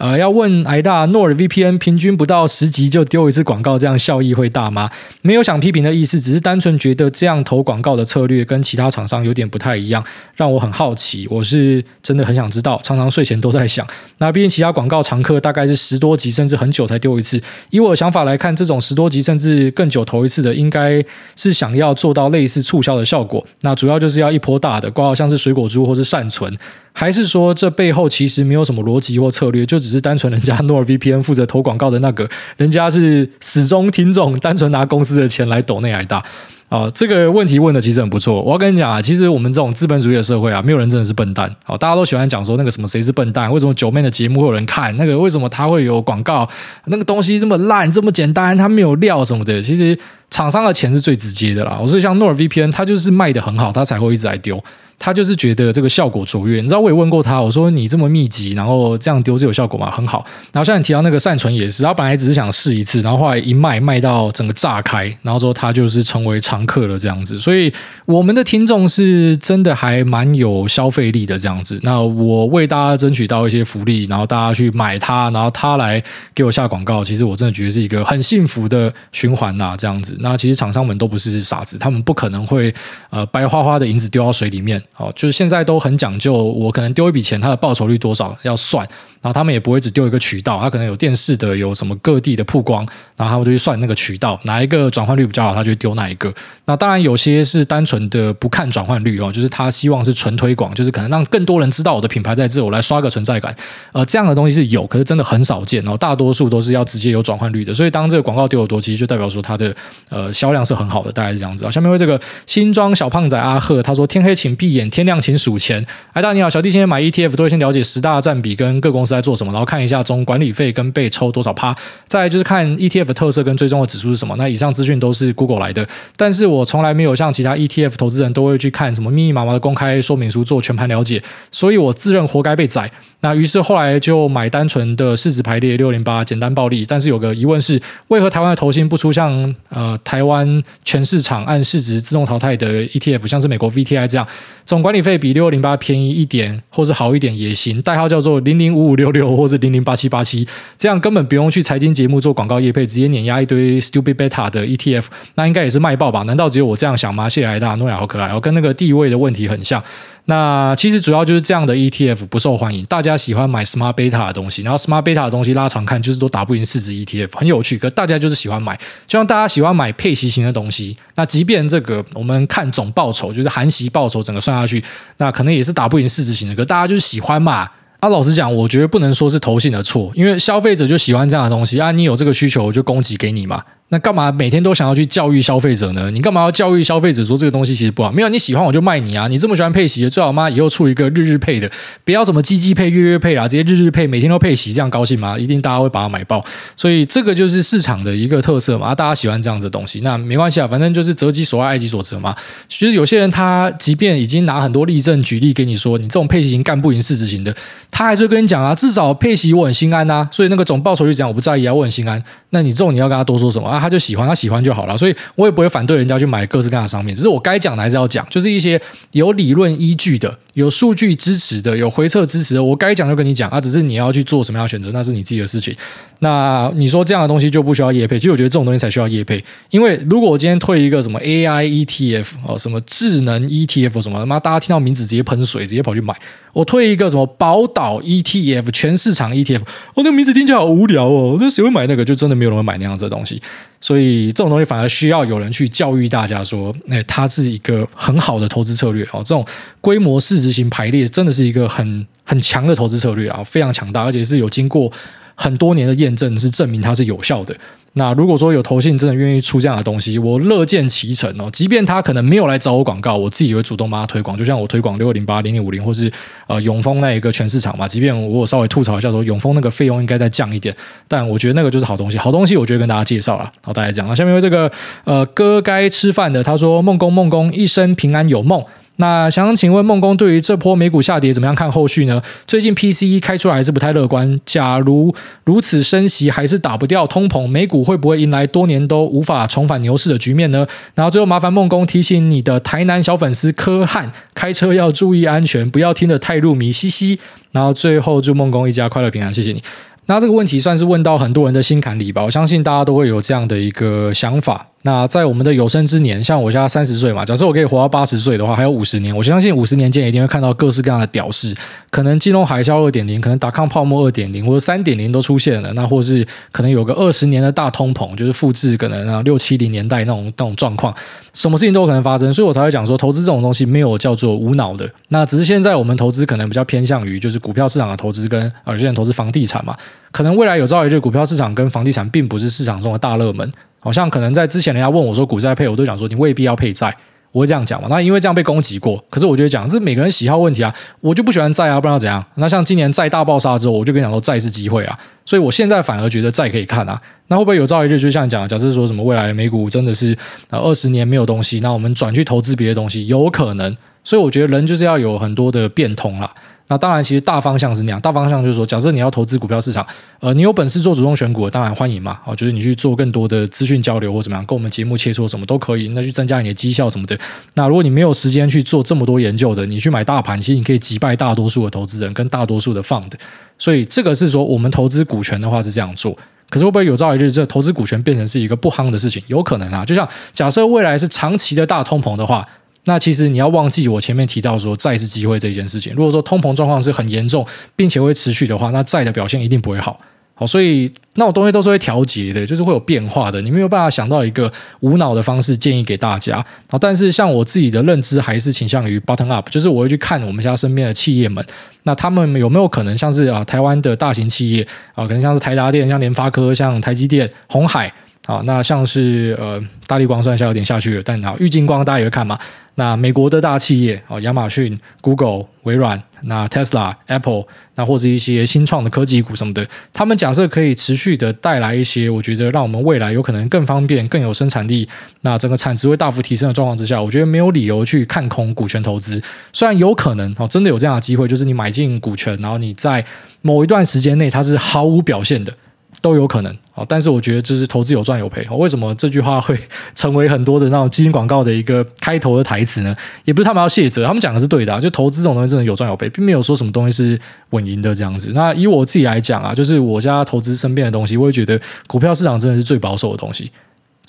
[0.00, 4.88] 呃，要问癌大，NordVPN 平均不到十集就丢一次广告，这样效益会大吗？
[5.20, 10.02] 没有想批评的意思，只是单纯觉得这样投广告的策略跟其他厂商有点不太一样，
[10.34, 11.28] 让我很好奇。
[11.30, 13.86] 我是真的很想知道，常常睡前都在想。
[14.16, 21.04] 那毕竟其他广告常客大概是十多集甚至很久才丢一次，以我的想法来看，这种十多集甚至更久投一次的，应该
[21.36, 23.46] 是想要做到类类似促销的效果。
[23.60, 26.56] 那主要就是要一波大的，挂号像是水果猪或是善存。
[26.92, 36.24] 还是说，这背后其实没有什么逻辑或策略，就只是单纯人家诺尔 VPN 负责投广告的那个，人家是始终听众，单纯拿公司的钱来抖内癌大
[36.70, 36.92] 啊、哦。
[36.94, 38.40] 这个问题问的其实很不错。
[38.40, 41.54] 我要跟你讲啊，其实我们这种资本主义的社会啊，没有人真的是笨蛋。
[41.64, 43.52] 好、大家都喜欢讲说那个什么谁是笨蛋？
[43.52, 44.96] 为什么九妹的节目会有人看？
[44.96, 46.48] 那个为什么他会有广告？
[46.86, 49.60] 那个东西这么烂，这么简单，他没有料什么的。
[49.60, 49.98] 其实
[50.30, 51.78] 厂商的钱是最直接的啦。
[51.86, 54.62] 所以像 NorVPN，它就是卖的很好，它才会一直来丢。
[55.00, 59.90] 他就是觉得这个效果卓越，你知道我也问过他，我说你这么密集，然后这样丢是有效果吗？
[59.90, 60.26] 很好。
[60.52, 67.38] 然后像你提到那个善存也是，他本来只是想试一次，然后后来一卖卖到整个炸开，然后说他就是成为常客了这样子。
[67.38, 67.72] 所以
[68.04, 71.80] 我们的听众是真的还蛮有消费力的这样子。
[71.82, 76.02] 那我为大家争取到一些福利，然后大家去买它，然后他来
[76.34, 80.14] 给我下广告，其实我真的觉得是一个很幸福的循环呐，这样子。
[80.20, 82.74] 那其实厂商们都不是傻子，他们不可能会
[83.08, 84.82] 呃白花花的银子丢到水里面。
[84.92, 88.86] 好，就是现在都很讲究，我可能丢一笔钱，它的报酬率多少要算。
[89.22, 96.32] 然后他们也不会只丢一个渠道，他可能有电视的，有什么各地的曝光，然后他们就去算那个渠道，哪一个转换率比较好，他就丢哪一个。
[96.64, 103.54] 那当然有些是单纯的不看转换率哦，就是他希望是纯推广，就是可能让更多人知道我的品牌在这，我来刷个存在感。
[103.92, 107.74] 呃，这样的东西是有，可是真的很少见哦，大多数都是要直接有转换率的。
[107.74, 109.74] 所以当这个广告丢得多，其实就代表说它的
[110.08, 111.70] 呃销量是很好的，大概是这样子啊。
[111.70, 115.84] 下面为这个新装小胖仔阿赫，他说天黑请闭眼，天亮请数钱。
[116.12, 119.09] 哎，大家你好，小弟今天买 ETF 都会先了解十大占比跟各公司。
[119.10, 121.74] 在做什么，然后看一下总管理费跟被抽多少趴，
[122.06, 124.34] 再来就是看 ETF 特色跟追踪的指数是什么。
[124.36, 125.86] 那以上资讯都是 Google 来的，
[126.16, 132.90] 但是我从来没有像其他 ETF 投资人都会去看什么密密麻麻的公开说明书做全盘了解，所以我自认活该被宰。
[133.22, 144.26] 那于是后来就买单纯的市值排列六零八简单暴利，但是有个疑问是，为何台湾的投信不出像呃台湾全市场按市值自动淘汰的 ETF，像是美国 VTI 这样，
[144.64, 150.46] 总管理费比六零八便宜一点，或是好一点也行，代号叫做零零五五六六或者零零八七八七，
[150.76, 156.22] 这样根本不用去财经节目做广告业配，直接碾压一堆 Stupid Beta 的 ETF，那应该也是卖爆吧？
[156.24, 157.28] 难道只有我这样想吗？
[157.28, 159.82] 谢谢来大，诺亚好可爱，我跟那个地位的问题很像。
[160.26, 168.76] 那其实主要就是这样的 ETF 不受欢迎，大家喜欢买 Smart Beta 的东西，然后 Smart Beta 的东西拉长看就是都打不赢市值 ETF，很有趣，可大家就是喜欢买，
[169.06, 174.84] 就像大家喜欢买配息型的东西，那即便这个我们看总报酬，就是含息报酬整个算下去，
[175.16, 177.66] 那可能也是打不赢市值型的，可大家就是喜欢嘛。
[178.00, 183.62] 啊，老实讲，我觉得不能说是投信的错，因为消费者就喜欢这样的东西啊，你有这个需求，我就供给给你嘛。
[183.92, 186.08] 那干嘛每天都想要去教育消费者呢？
[186.12, 188.12] 你干嘛要教育消费者说这个东西其实不好？
[188.12, 189.26] 没有，你喜欢我就卖你啊！
[189.26, 191.68] 你这么喜欢配息，最好妈以后出一个日日配的，
[192.04, 195.36] 不要什么季季配、月月配啦，直接日日配，每天都配息，这样高兴吗？
[195.36, 196.44] 一定大家会把它买爆。
[196.76, 200.02] 所以这个就是市场的一个特色嘛，大家喜欢这样子的东西。
[200.02, 202.32] 那没关系啊，反正就是择己所爱，爱己所择嘛。
[202.68, 207.52] 其实有些人他即便已经拿很多例证举例给你说，你这种配息型干不赢市值型的，
[207.90, 212.22] 他还是会跟你讲啊，至少配息我很心安呐、所以那个总报酬率讲我不在意啊，我很心安。
[212.50, 213.79] 那你这种你要跟他多说什么啊？
[213.80, 214.60] 他就喜欢，他喜欢。
[214.60, 218.78] 就好了，所以我也不会反对人家去买各式各样的商品，只是我该讲的还是要讲，就是一些
[219.12, 225.74] 有理论依据的、有数据支持的、有回测支持的，我该讲就跟你讲啊，只是你要去做什么样的选择，那是你自己的事情。
[226.18, 228.18] 那你说这样的东西就不需要业配？
[228.18, 236.14] 其实我觉得这种东西才需要业配，因为如果我今天推一个什么 AI ETF 哦，什么智能 ETF 什么，他妈大家听到名字直接喷水，直接跑去买。
[236.52, 239.60] 我推一个什么宝岛 ETF 全市场 ETF，
[239.94, 242.04] 哦，那名字听起来好无聊哦，那谁会买那个？
[242.04, 243.40] 就真的没有人会买那样子的东西。
[243.80, 249.18] 所以这种东西反而需要有人去教育大家说，哎，它是一个很好的投资策略哦。
[249.18, 249.44] 这种
[249.80, 254.92] 规模市值型排列真的是一个很很强的投资策略啊，非常强大，而且是有经过。
[255.36, 257.56] 很多年的验证是证明它是有效的。
[257.94, 261.50] 那如果说有投信真的愿意出这样的东西，我乐见其成哦。
[261.52, 264.38] 即便他可能没有来找我广告，我自己也会主动帮他推广。
[264.38, 266.10] 就像我推广六二零八零零五零，或是
[266.46, 267.88] 呃永丰那一个全市场嘛。
[267.88, 270.74] 即便我稍微吐槽一下说永丰那个费用应该再降一点，
[271.08, 272.16] 但我觉得那个就是好东西。
[272.16, 273.52] 好东西，我觉得跟大家介绍了。
[273.62, 274.06] 好，大家讲。
[274.06, 274.70] 那下面为这个
[275.02, 278.64] 呃哥该吃饭的，他说梦工梦工一生平安有梦。
[279.00, 282.22] 那想请问孟工对于这波美股下跌怎么样看后续呢？
[282.46, 284.38] 最近 PCE 开出来还是不太乐观。
[284.44, 290.66] 假如如此升息还是打不掉通膨，美股会不会迎来多年都无法重返牛市的局面呢？
[290.94, 297.18] 然后最后麻烦孟工提醒你的台南小粉丝柯汉，开车要注意安全，不要听得太入迷，嘻嘻。
[297.52, 299.62] 然后最后祝孟工一家快乐平安，谢谢你。
[300.06, 304.66] 那这个问题算是问到很多人的心坎里吧，我相信大家都会有这样的一个想法。
[304.82, 311.54] 那在我们的有生之年，像我现在三十岁嘛，假设我可以活到八十岁的话，还有五十年，我相信五十年间一定会看到各式各样的屌事，
[311.90, 320.94] 可能金融海啸二点零，可能达康泡沫二点零，或者三点零都出现了，那或是可能有个二十年的大通膨，就是复制可能啊六七零年代那种那种状况，
[321.34, 329.76] 什么事情都有可能发生，所以我才会讲说，投资这种东西没有叫做无脑的，那只是现在我们投资可能比较偏向于就是股票市场的投资跟呃有些人投资房地产嘛，
[330.10, 333.52] 可能未来有朝一日股票市场跟房地产并不是市场中的大热门。
[333.80, 336.94] 好像可能在之前人家问我说股债配，我都讲说你未必要配债，
[337.32, 337.88] 我会这样讲嘛。
[337.90, 342.24] 那因为这样被攻击过，可是我觉得讲是每个人喜好问题啊，我就不喜欢债啊，不知道怎样。
[342.36, 347.00] 那像今年债大爆杀之后，我就跟你讲说债是机会啊，所以我现在反而觉得债可以看啊。
[347.28, 350.16] 那会不会有朝一日就像讲，假设说什么未来美股真的是
[350.50, 353.76] 呃二十年没有东西，那我们转去投资别的东西，有可能。
[354.02, 356.32] 所以我觉得人就是要有很多的变通啦。
[356.70, 358.00] 那当然，其实大方向是那样。
[358.00, 359.84] 大方向就是说，假设你要投资股票市场，
[360.20, 362.20] 呃，你有本事做主动选股，当然欢迎嘛。
[362.24, 367.18] 哦，就是你去做更多的资讯交流或怎么样，跟我们节目切磋什么都可以，那去增加你的绩效什么的。
[367.54, 373.10] 那如果你没有时间去做这么多研究的，你去买大盘，其实你可以击败大多数的投资人跟大多数的 fund。
[373.58, 376.16] 所以这个是说，我们投资股权的话是这样做。
[376.48, 379.20] 可是会不会有朝一日，这投资股权变成是一个不夯的事情？
[379.26, 379.84] 有可能啊。
[379.84, 382.46] 就像假设未来是长期的大通膨的话。
[382.84, 385.92] 那其实你要忘记我前面提到说债是机会这件事情。
[385.94, 390.00] 如果说通膨状况是很严重，并且会持续的话，那债的表现一定不会好。
[390.34, 393.42] 好，所以那种东西都是会调节的，就是会有变化的。
[393.42, 394.50] 你没有办法想到一个
[394.80, 396.42] 无脑的方式建议给大家。
[396.66, 401.44] 好，但是像我自己的认知还是倾向于 button up，就是我会去看我们家身边的企业们，
[401.82, 407.92] 那他们有没有可能像是啊台湾的大型企业啊，可能像是台达电、像联发科、像台积电、红海。
[408.30, 412.38] 好，那像是呃大力光算下有点下去了，但好玉金光大家也会看嘛。
[412.76, 417.42] 那美国的大企业啊，亚马逊、Google、微软，那 Tesla、Apple，
[417.74, 424.88] 那或者一些新创的科技股什么的，他们假设可以持续的带来一些，我觉得让我们未来有可能更方便、更有生产力，
[425.22, 429.20] 那整个产值会大幅提升的状况之下，我觉得没有理由去看空股权投资。
[429.52, 433.04] 虽然有可能哦，真的有这样的机会，就是你买进股权，然后你在
[433.42, 435.52] 某一段时间内它是毫无表现的。
[436.00, 438.46] 都有可能啊，但是我觉得就是投资有赚有赔。
[438.50, 439.58] 为什么这句话会
[439.94, 442.96] 成为很多的那种基金广告的一个开头的台词呢？
[443.24, 444.80] 也不是他们要卸责，他们讲的是对的。
[444.80, 447.20] 就投资这种东西真的有赚有赔，并没有说什么东西是
[447.50, 448.32] 稳赢的这样子。
[448.34, 453.50] 那以我自己来讲啊，就是我家投资身边的东西，我会觉得股票市场真的是最保守的东西。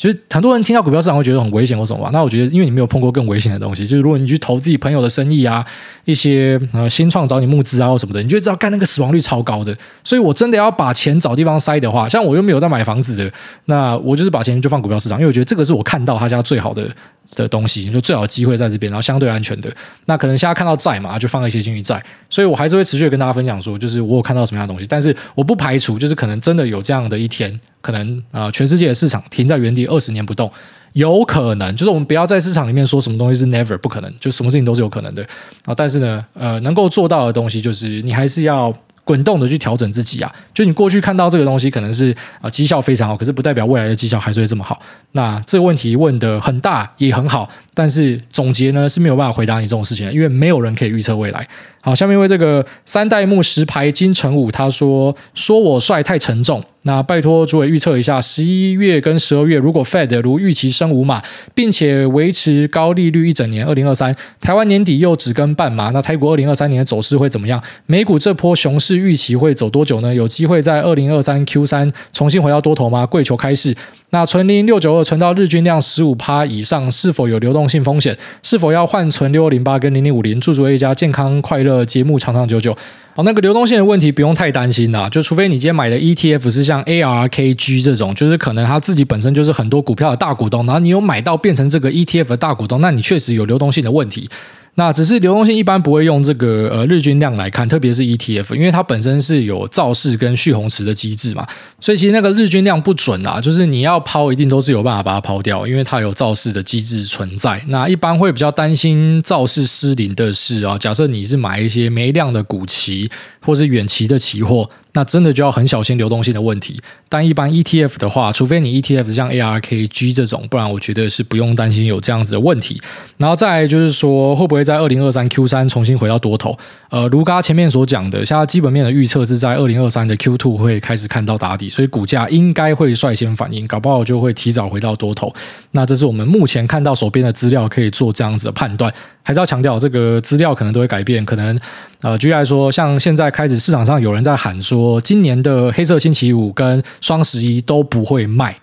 [0.02, 2.10] 其实很多人听到股票市场会觉得很危险或什么吧？
[2.12, 5.64] 那我觉得，因为你没有碰过更危险的东西，就是如果你去投自己朋友的生意啊，
[6.06, 9.78] 一些呃新创找你募资啊或什么的，你就知道干那个死亡率超高的。
[10.04, 13.32] 所以我真的要把钱找地方塞的话，像我又没有在买房子的，
[13.66, 16.89] 那我就是把钱就放股票市场，因为我觉得这个是我看到他家最好的。
[17.36, 19.72] 的东西就最好机会在这边，然后相对安全的。
[20.06, 22.02] 那可能现在看到债嘛，就放一些进去债。
[22.30, 24.88] 所以我还是会持续跟大家分享说，就是我有看到什么样的东西。
[24.88, 30.52] 但是我不排除，就是可能真的有这样的一天，可能啊、全世界的市场停在原地二十年不动，
[30.94, 31.76] 有可能。
[31.76, 35.26] 就是我们不要在市场里面说什么东西是 never 不可能，就什么事情都是有可能的
[35.66, 35.74] 啊。
[35.76, 38.74] 但是呢，呃，能够做到的东西，就是你还是要。
[39.12, 44.82] 滚动的去调整自己啊，就你过去看到这个东西可能是啊绩效非常好，可是不代表未来的绩效还是会这么好。
[45.12, 51.45] 那这个问题问的很大也很好，但是总结呢是没有办法回答你这种事情的，因为没有人可以预测未来。
[51.84, 56.64] 好，下面为这个三代目石牌金城武他说，说我帅太沉重。
[56.84, 61.22] 那拜托诸位预测一下，十一月跟十二月如果 Fed 如预期升五码，
[61.56, 67.62] 并且维持高利率一整年，二零二三台湾年底又只跟半码，那台股二零二三年的走势会怎么样？
[67.88, 70.14] 美股这波熊市预期会走多久呢？
[70.14, 73.06] 有机会在二零二三 Q 三重新回到多头吗？
[73.06, 73.76] 跪求开市。
[74.14, 78.18] 那存零六九二存到日均量十五趴以上，是否有流动性风险？
[78.43, 80.38] 是否要换存六二零八跟零零五零？
[80.38, 82.78] 祝诸位一家健康快乐，节目长长久久。
[83.16, 94.30] 哦，那个流动性的问题不用太担心啦，就除非你今天买的 ETF 是像 ARKG 这种，就是可能他自己本身就是很多股票的大股东，然后你有买到变成这个 ETF 的大股东，那你确实有流动性的问题。
[94.76, 101.46] 那只是流动性一般不会用这个呃日均量来看，特别是 ETF，因为它本身是有造势跟蓄洪池的机制嘛，
[101.80, 107.62] 所以其实那个日均量不准啊，就是你要抛一定都是有办法把它抛掉，因为它有造势的机制存在。
[107.68, 113.12] 那一般会比较担心造势失灵的是啊，假设你是买一些没量的股期
[113.42, 114.70] 或是远期的期货。
[114.94, 122.82] 那真的就要很小心流动性的问题，但一般 ETF 的话，除非你 ETF 像 ARKG 这种，不然我觉得是不用担心有这样子的问题。
[123.18, 126.58] 然后再来就是说，会不会在二零二三 Q 三重新回到多头？
[126.89, 135.34] 呃，如刚前面所讲的，现在基本面的预测是在二零二三的 Q two 会开始看到打底，所以股价应该会率先反应，搞不好就会提早回到多头。
[135.72, 138.94] 那这是我们目前看到手边的资料可以做这样子的判断。
[139.24, 141.24] 还是要强调，这个资料可能都会改变。
[141.26, 141.60] 可能，
[142.02, 148.58] 呃，举例来说，像现在开始市场上有人在喊说，今年的黑色星期五跟双十一都不会卖，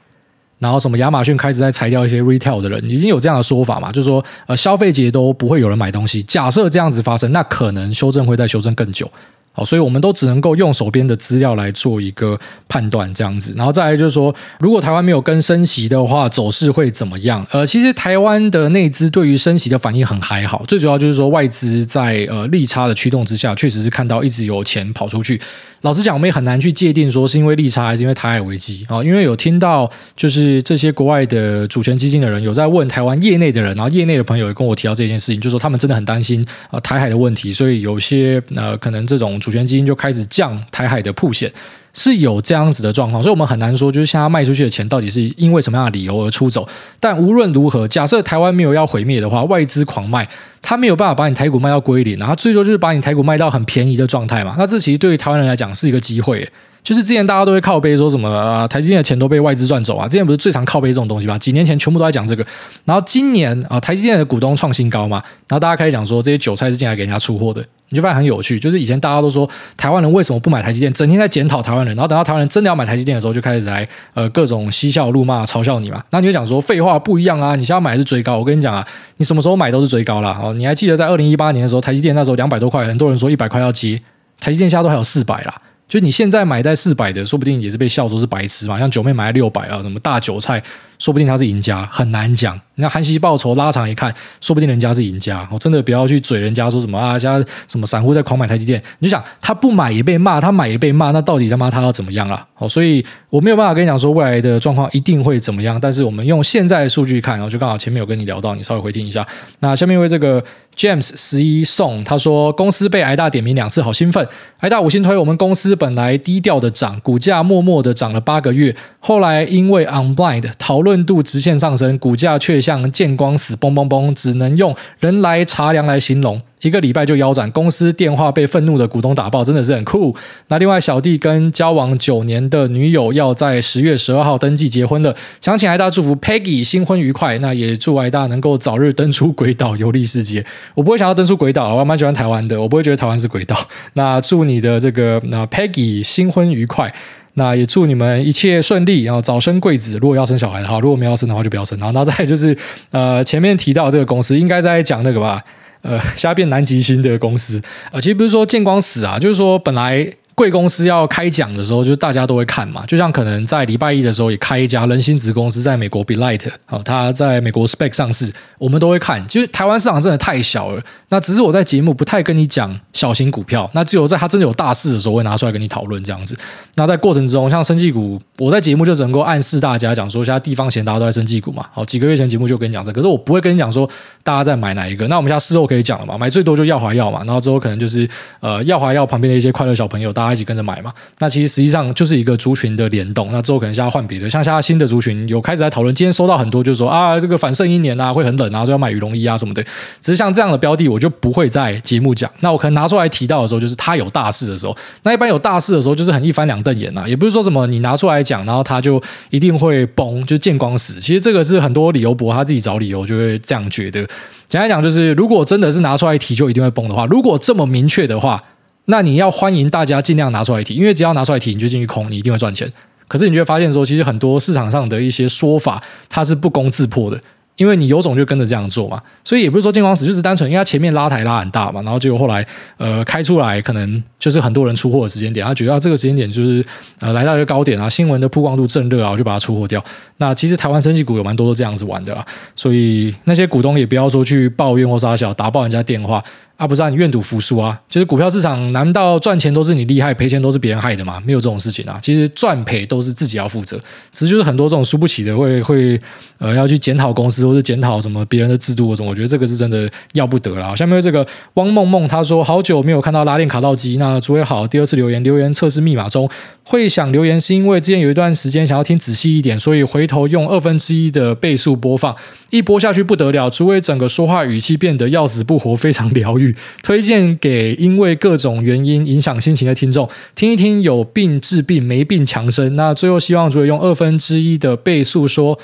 [0.58, 3.92] 然后什么亚马逊开始在裁掉一些 retail 的人，已经有这样的说法嘛？
[3.92, 6.22] 就是说，呃，消费节都不会有人买东西。
[6.24, 9.10] 假设这样子发生，那可能修正会再修正更久。
[9.58, 12.38] 好，所以我们都只能够用手边的资料来做一个
[12.68, 13.52] 判断，这样子。
[13.56, 17.44] 然后再来就是说，如果台湾没有跟升息的话，走势会怎么样？
[17.50, 25.40] 呃，其实台湾的内资对于升息的反应很还好，最主要就是说外资在呃利差的驱动之下，确实是看到一直有钱跑出去。
[25.82, 29.02] 老实讲，我们也很难去界定说是因为利差还是因为台海危机啊。
[29.02, 41.52] 因为有听到就是这些国外的主权基金的人有在问台湾业内的人，然后业内的朋友也跟我提到这件事情，就是说他们真的很担心啊台海的问题，所以有些呃可能这种主权基金就开始降台海的铺险。
[41.98, 46.66] 是有这样子的状况，所以我们很难说，就是现在卖出去的钱到底是因为什么样的理由而出走。
[47.00, 50.28] 但无论如何，假设台湾没有要毁灭的话，外资狂卖，
[50.62, 54.54] 他没有办法把你台股卖到归零，然后最多就是把你台股卖到很便宜的状态嘛。
[54.56, 56.48] 那这其实对于台湾人来讲是一个机会。
[56.88, 60.08] 就是之前大家都会靠背说什么啊，台积电的钱都被外资赚走啊。
[60.08, 61.36] 之前不是最常靠背这种东西吗？
[61.36, 62.42] 几年前全部都在讲这个。
[62.86, 67.62] 然后今年啊，台积电的股东创新高嘛，然后大家开始讲说这些韭菜是进来给人家出货的。
[67.90, 76.02] 你就发现很有趣，就是以前大家都说台湾人为什么不买台积电，整天在检讨台湾人，然后等到台湾人真的要买台积电的时候，就开始来呃各种嬉笑怒骂嘲笑你嘛。
[76.10, 78.38] 那你就讲说废话不一样啊，你现在买的是追高。
[78.38, 78.82] 我跟你讲啊，
[79.18, 80.40] 你什么时候买都是追高啦。
[80.42, 80.54] 哦。
[80.54, 84.00] 你还记得在二零一八年的时候，台积电那时候两百多块，很多人说一百块要接，
[84.40, 85.54] 台积电现在都还有四百啦。
[85.88, 88.78] 就你现在买在四百的，说不定也是被笑说是白痴嘛。
[88.78, 90.62] 像九妹买在六百啊，什么大韭菜，
[90.98, 92.60] 说不定他是赢家，很难讲。
[92.74, 95.48] 那韩熙报仇拉长一看，说不定人家是赢家。
[95.50, 102.46] 我真的不要去嘴人家说什么啊，家什么散户在狂买台积电，你就想他不买也被骂，他买也被骂，那到底他妈他要怎么样了？
[102.52, 109.26] 好，所以我没有办法跟你讲说未来的状况一定会怎么样，但是我们用现在的数据看，然后就刚好前面有跟你聊到，你稍微回听一下。
[109.60, 110.44] 那下面因为这个。
[110.78, 114.24] James 十一送他说，公司被挨大点名两次，好兴奋！
[114.58, 126.40] 挨大五星推，我们公司本来低调的涨，股价默默的涨了八个月，后来因为 Unblind 讨论度直线上升，股价却像见光死，嘣嘣嘣，只能用人来茶凉来形容。
[126.62, 130.14] 一个礼拜就腰斩，公司电话被愤怒的股东打爆，真的是很酷。
[130.48, 137.38] 那另外，小弟跟交往九年的女友要在十月十二号登记结婚了，想请挨大祝福 Peggy 新婚愉快。
[137.38, 140.44] 那也祝挨大能够早日登出轨岛，游历世界。
[140.74, 143.56] 我不会想要登出轨岛，我蛮喜欢台湾的，我不会觉得台湾是轨岛。
[143.94, 146.92] 那祝你的这个那 Peggy 新婚愉快，
[147.34, 149.98] 那也祝你们一切顺利，然后早生贵子。
[149.98, 151.78] 如果要生小孩的话，如果没有要生的话就不要生。
[151.78, 152.56] 然后，那再就是
[152.90, 155.40] 呃前面提到这个公司，应该在讲那个吧。
[155.82, 157.62] 呃，瞎变南极星的公司，
[157.92, 160.10] 呃，其实不是说见光死啊，就是说本来。
[160.38, 162.86] 贵公司要开奖的时候，就大家都会看嘛。
[162.86, 169.26] 就像可能在礼拜一的时候，也开一家人心子公司，在美国 Belite，好，它在美国 Spec 上市，我们都会看。
[169.26, 176.38] 就是台湾市场真的太小了，那只是我在节目不太跟你讲小型股票，那只有在它真的有大事的时候，会拿出来跟你讨论这样子。
[176.76, 181.66] 那在过程之中，像生技股，我在节目就只能够暗示大家讲说，现在地方钱大家都在生技股嘛。
[181.72, 183.88] 好，几个月前节目就跟你讲这，可是我不会跟你讲说
[184.22, 185.08] 大家在买哪一个。
[185.08, 186.16] 那我们现在事后可以讲了嘛？
[186.16, 188.08] 买最多就耀华药嘛，然后之后可能就是
[188.38, 190.92] 呃耀华药旁边的一些快乐小朋友，大家一起跟着买嘛。
[191.18, 195.92] 那其实实际上就是一个族群的联动，那之后可能现在换别的，像现在新的族群有开始在讨论。
[195.92, 199.60] 今天收到很多就是说啊，这个反圣婴年啊会很冷啊，就要买羽绒衣啊什么的。
[200.00, 202.30] 只是像这样的标的，我就不会在节目讲。
[202.38, 204.76] 那我可能拿出来提到的时候，就是它有大事的时候。
[205.02, 211.00] 那一般有大事的时候，就是很一翻两瞪眼呐，也不是说什么你拿出来讲，然后他就一定会崩，就见光死。
[211.00, 214.06] 其实这个是很多理由博他自己找理由就会这样觉得。
[214.44, 218.44] 简单讲就是，如果真的是拿出来提就一定会崩的话，如果这么明确的话。
[218.90, 222.66] 那你要欢迎大家尽量拿出来提，因为只要拿出来提，你就进去空，你一定会赚钱。
[223.06, 227.20] 可是你就会发现说，其实很多市场上的一些说法，它是不攻自破的。
[227.58, 232.46] 因为你有种就跟着这样做嘛，所以也不是说见光死，就是单纯因为它前面拉抬拉很大嘛，然后结果后来
[232.76, 236.64] 呃开出来，可能就是很多人出货的时间点，他觉得这个时间点就是
[237.00, 239.84] 呃来到一个高点啊，新闻的曝光度正热啊，我就把它出货掉。
[240.18, 242.24] 那其实台湾升息股有蛮多都这样子玩的啦，
[242.56, 246.22] 所以那些股东也不要说去抱怨或撒小，打爆人家电话
[246.58, 251.22] 啊，不是啊，你愿赌服输啊，就是股票市场难道赚钱都是你厉害，赔钱都是别人害的吗？
[251.24, 253.80] 没有这种事情啊，其实赚赔都是自己要负责，
[254.12, 256.00] 只是就是很多这种输不起的会会
[256.38, 257.46] 呃要去检讨公司。
[257.46, 260.74] 或是检讨什么别人的制度或什么，我觉得这个是真的要不得了。
[260.74, 266.28] 下面这个汪梦梦他说，好久没有看到拉链卡到机，那诸位好，第二次留言，留言测试密码中
[266.70, 272.14] 会想留言，是因为之前有一段时间想要听仔细一点，所以回头用二分之一的倍速播放，
[272.50, 282.76] 一播下去不得了，诸位整个说话语气变得要死不活，非常疗愈，推荐给因为各种原因影响心情的听众听一听，有病治病，没病强身。
[282.76, 285.58] 那最后希望诸位用二分之一的倍速说。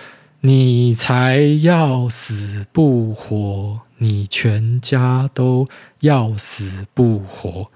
[0.47, 5.67] 你才要死不活，你全家都
[6.01, 7.71] 要死不活，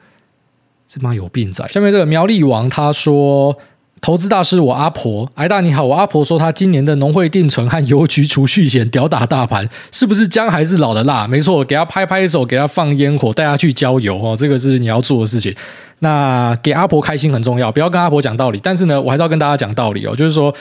[0.89, 1.64] 这妈有病仔。
[1.68, 3.55] 下面这个苗栗王他说，
[4.01, 11.28] 投资大师我阿婆，挨大你好，我阿婆说她今年的农会定存和邮局储蓄险屌打大盘，是不是姜还是老的辣？
[11.28, 15.55] 没错，给她拍拍手，给她放烟火，带她去郊游哦，这个是你要做的事情。
[15.99, 20.55] 那给阿婆开心很重要，不要跟阿婆讲道理，但是呢，我还是要跟大家讲道理哦，就是说。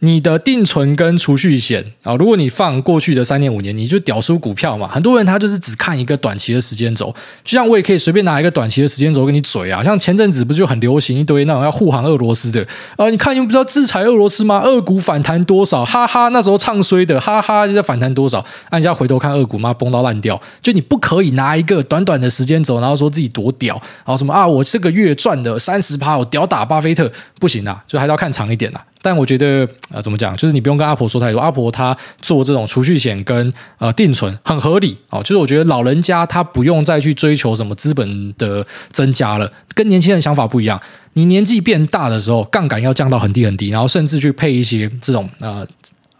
[0.00, 4.86] 你的定存跟储蓄险啊，如果你放过去的三年五年，你就屌输股票嘛。
[4.86, 9.82] 很多人他就是只看一个短期的时间轴，就像我也可以随便拿一个短期的时间轴跟你嘴啊。
[9.82, 12.66] 像前阵子不就很流行一堆那种要护航俄罗斯的
[12.96, 13.08] 啊？
[13.08, 14.60] 你看你们不知道制裁俄罗斯吗？
[14.60, 15.82] 俄股反弹多少？
[15.82, 18.44] 哈哈，那时候唱衰的，哈哈，就在反弹多少？
[18.68, 20.38] 按下回头看，俄股妈崩到烂掉。
[20.60, 23.74] 就你不可以拿一个短短的时间轴，然后说自己多屌，
[24.04, 24.46] 然后什么啊？
[24.46, 28.84] 我这个月赚的三十趴，我屌打巴菲特，不行啊，就还是要看长一点啊。
[29.02, 30.36] 但我觉得、呃，怎么讲？
[30.36, 31.38] 就是你不用跟阿婆说太多。
[31.38, 35.20] 阿婆她做这种储蓄险跟呃定存很合理哦。
[35.22, 40.80] 就是我觉得老人家他不用再去追求什么资本的增加了，跟年轻人想法不一样。
[41.12, 45.66] 你年纪变大的时候，杠杆要降到很低很低，然后甚至去配一些这种呃。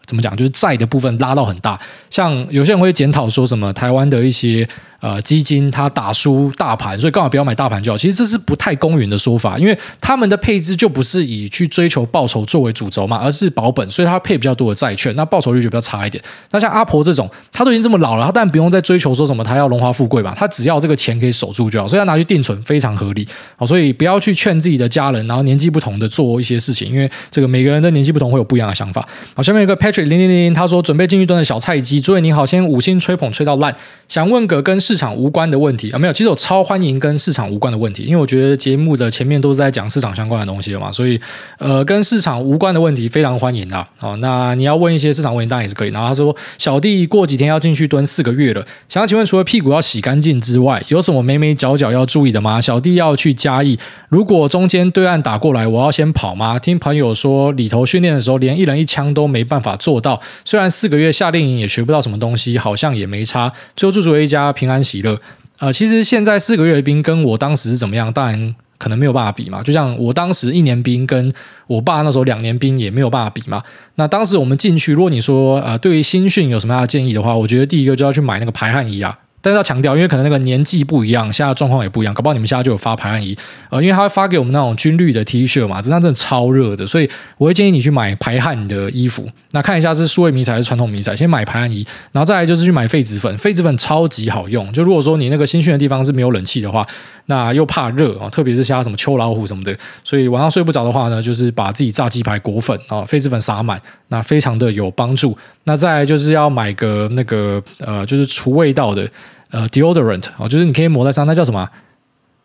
[0.06, 0.36] 怎么讲？
[0.36, 1.76] 就是债的部分拉到很大，
[2.16, 4.66] 像有些人会检讨说什么台湾的一些
[5.00, 7.98] 呃基金它打输大盘，所以刚好不要买大盘就好。
[7.98, 16.24] 其实这是不太公允的说法，因为他们的配置就不是以去追求报酬作为主轴嘛，而是保本，所以他配比较多的债券，那报酬率就比较差一点。
[16.52, 23.28] 那像阿婆这种，他都已经这么老了，他当然不用再追求说什么他要荣华富贵吧，他只要这个钱可以守住就好，所以他拿去定存非常合理。
[23.56, 29.06] 好，所以不要去劝自己的家人，然后年纪不同的做一些事情，因为这个每个人的年纪不同会有不一样的想法。
[29.34, 33.74] 好，下面有个 Patrick 零零零，他说准备进去蹲的小菜鸡，诸位你好，先五星吹捧吹到烂，
[34.06, 41.20] 想问个跟市场无关的问题啊，没有，其实我超欢迎跟市场无关的问题，因为我觉得节目的前面都是在讲市场相关的东西了嘛，所以
[41.58, 43.84] 呃，跟市场无关的问题非常欢迎啊。
[43.98, 45.88] 哦，那你要问一些市场问题，当然也是可以。
[45.88, 52.60] 然后他说，小弟过几天要进去蹲四个月了，想要请问，除了屁股要洗干净之外，有什么眉眉角角要注意的吗？
[52.60, 53.76] 小弟要去嘉义，
[54.08, 56.56] 如果中间对岸打过来，我要先跑吗？
[56.60, 60.22] 听朋友说里头训练的时候，连一人一枪都没办法做到。
[60.44, 63.50] 虽然四个月夏令营也学不到到什么东西，好像也没差。
[63.74, 65.18] 最后祝祝一家平安喜乐。
[65.58, 68.12] 呃，其实现在四个月的兵跟我当时是怎么样？
[68.12, 69.62] 当然可能没有办法比嘛。
[69.62, 71.32] 就像我当时一年兵跟
[71.66, 73.62] 我爸那时候两年兵也没有办法比嘛。
[73.94, 79.18] 那当时我们进去，如果你说呃，对于新训有什么样的建议的话，我觉得第一个就要去买那个排汗衣啊。
[79.46, 83.38] 但是要强调，因为可能那个年纪不一样，现在状况也不一样，搞不好你们现在就有发排汗衣，
[83.70, 89.30] 呃，因为他会发给我们那种军绿的 T 恤嘛，这张真的超热的，所以我会建议你去买排汗的衣服。
[89.52, 94.72] 那看一下是数位迷彩还是传统迷彩，先买排汗衣，然后再来就是去买痱子粉，痱子粉超级好用。
[94.72, 96.84] 就如果说你那个新训的地方是没有冷气的话，
[97.26, 99.72] 那又怕热啊，特别是像什么秋老虎什么的，
[100.02, 105.38] 所以晚上睡不着的话呢，就是把自己炸鸡排裹粉啊，痱子粉撒满，那非常的有帮助。
[105.62, 109.08] 那再来就是要买个那个呃，就是除味道的。
[109.50, 111.68] 呃，deodorant 哦，就是你可以抹在上，那叫什么？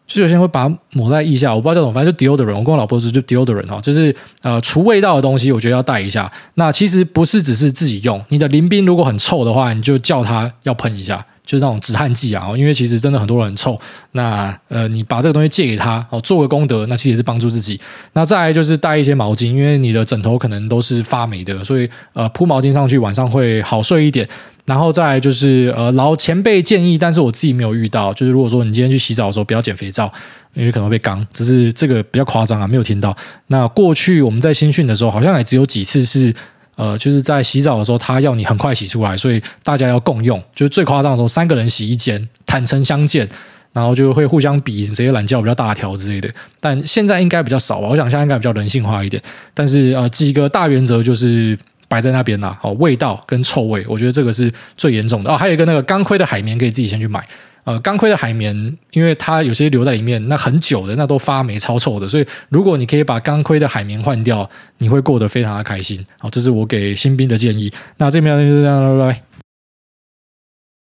[0.08, 2.58] 就有些人会把它抹在腋下，我不知道叫什么，反正就 deodorant。
[2.58, 6.30] 我跟我老婆说就 deodorant 哈，就是呃除味道的东西，我觉得要带一下。
[6.56, 12.52] 那其实不是只是自己用，你的邻兵如果很臭的话，你就叫他要喷一下，就是那种止汗剂啊。
[12.58, 13.80] 因为其实真的很多人很臭，
[14.12, 17.80] 那呃你把这个东西借给他哦，做个功德，那其实也是帮助自己。
[18.12, 24.28] 那再来就是带一些毛巾，因为你的枕头可能都是发霉的，所以呃铺毛巾上去，晚上会好睡一点。
[24.72, 28.14] 然后再来就是呃，老前辈建议，但是我自己没有遇到。
[28.14, 30.10] 就是如果说你今天去洗澡的时候，不要捡肥皂，
[30.54, 31.28] 因为可能会被刚。
[31.34, 33.14] 只是这个比较夸张啊，没有听到。
[33.48, 36.34] 那过去我们在新训的时候，好像也只有几次是
[36.78, 40.42] 呃，就是在洗澡的时候，他要你很快洗出来，所以大家要共用。
[40.56, 43.28] 就是最夸张的时候，三个人洗一间，坦诚相见，
[43.74, 46.30] 然后就会互相比谁懒觉比较大条之类的。
[46.62, 47.90] 但现在应该比较少吧？
[47.90, 49.22] 我想现在应该比较人性化一点。
[49.54, 51.60] 但是呃，几个大原则就是。
[51.92, 55.36] 摆在那边啦，哦，味道跟臭味，我觉得这个是最严重的哦。
[55.36, 57.22] 还有一个那个钢盔的海绵，可以自己先去买。
[57.66, 58.56] 呃，钢盔的海绵，
[58.92, 62.08] 因为它有些留在里面，那很久的，那都发霉超臭的。
[62.08, 66.04] 所以，如果你可以把钢盔的海绵换掉，你会过得非常的开心。
[66.18, 67.70] 好，这是我给新兵的建议。
[67.98, 69.31] 那这边就这样，拜拜。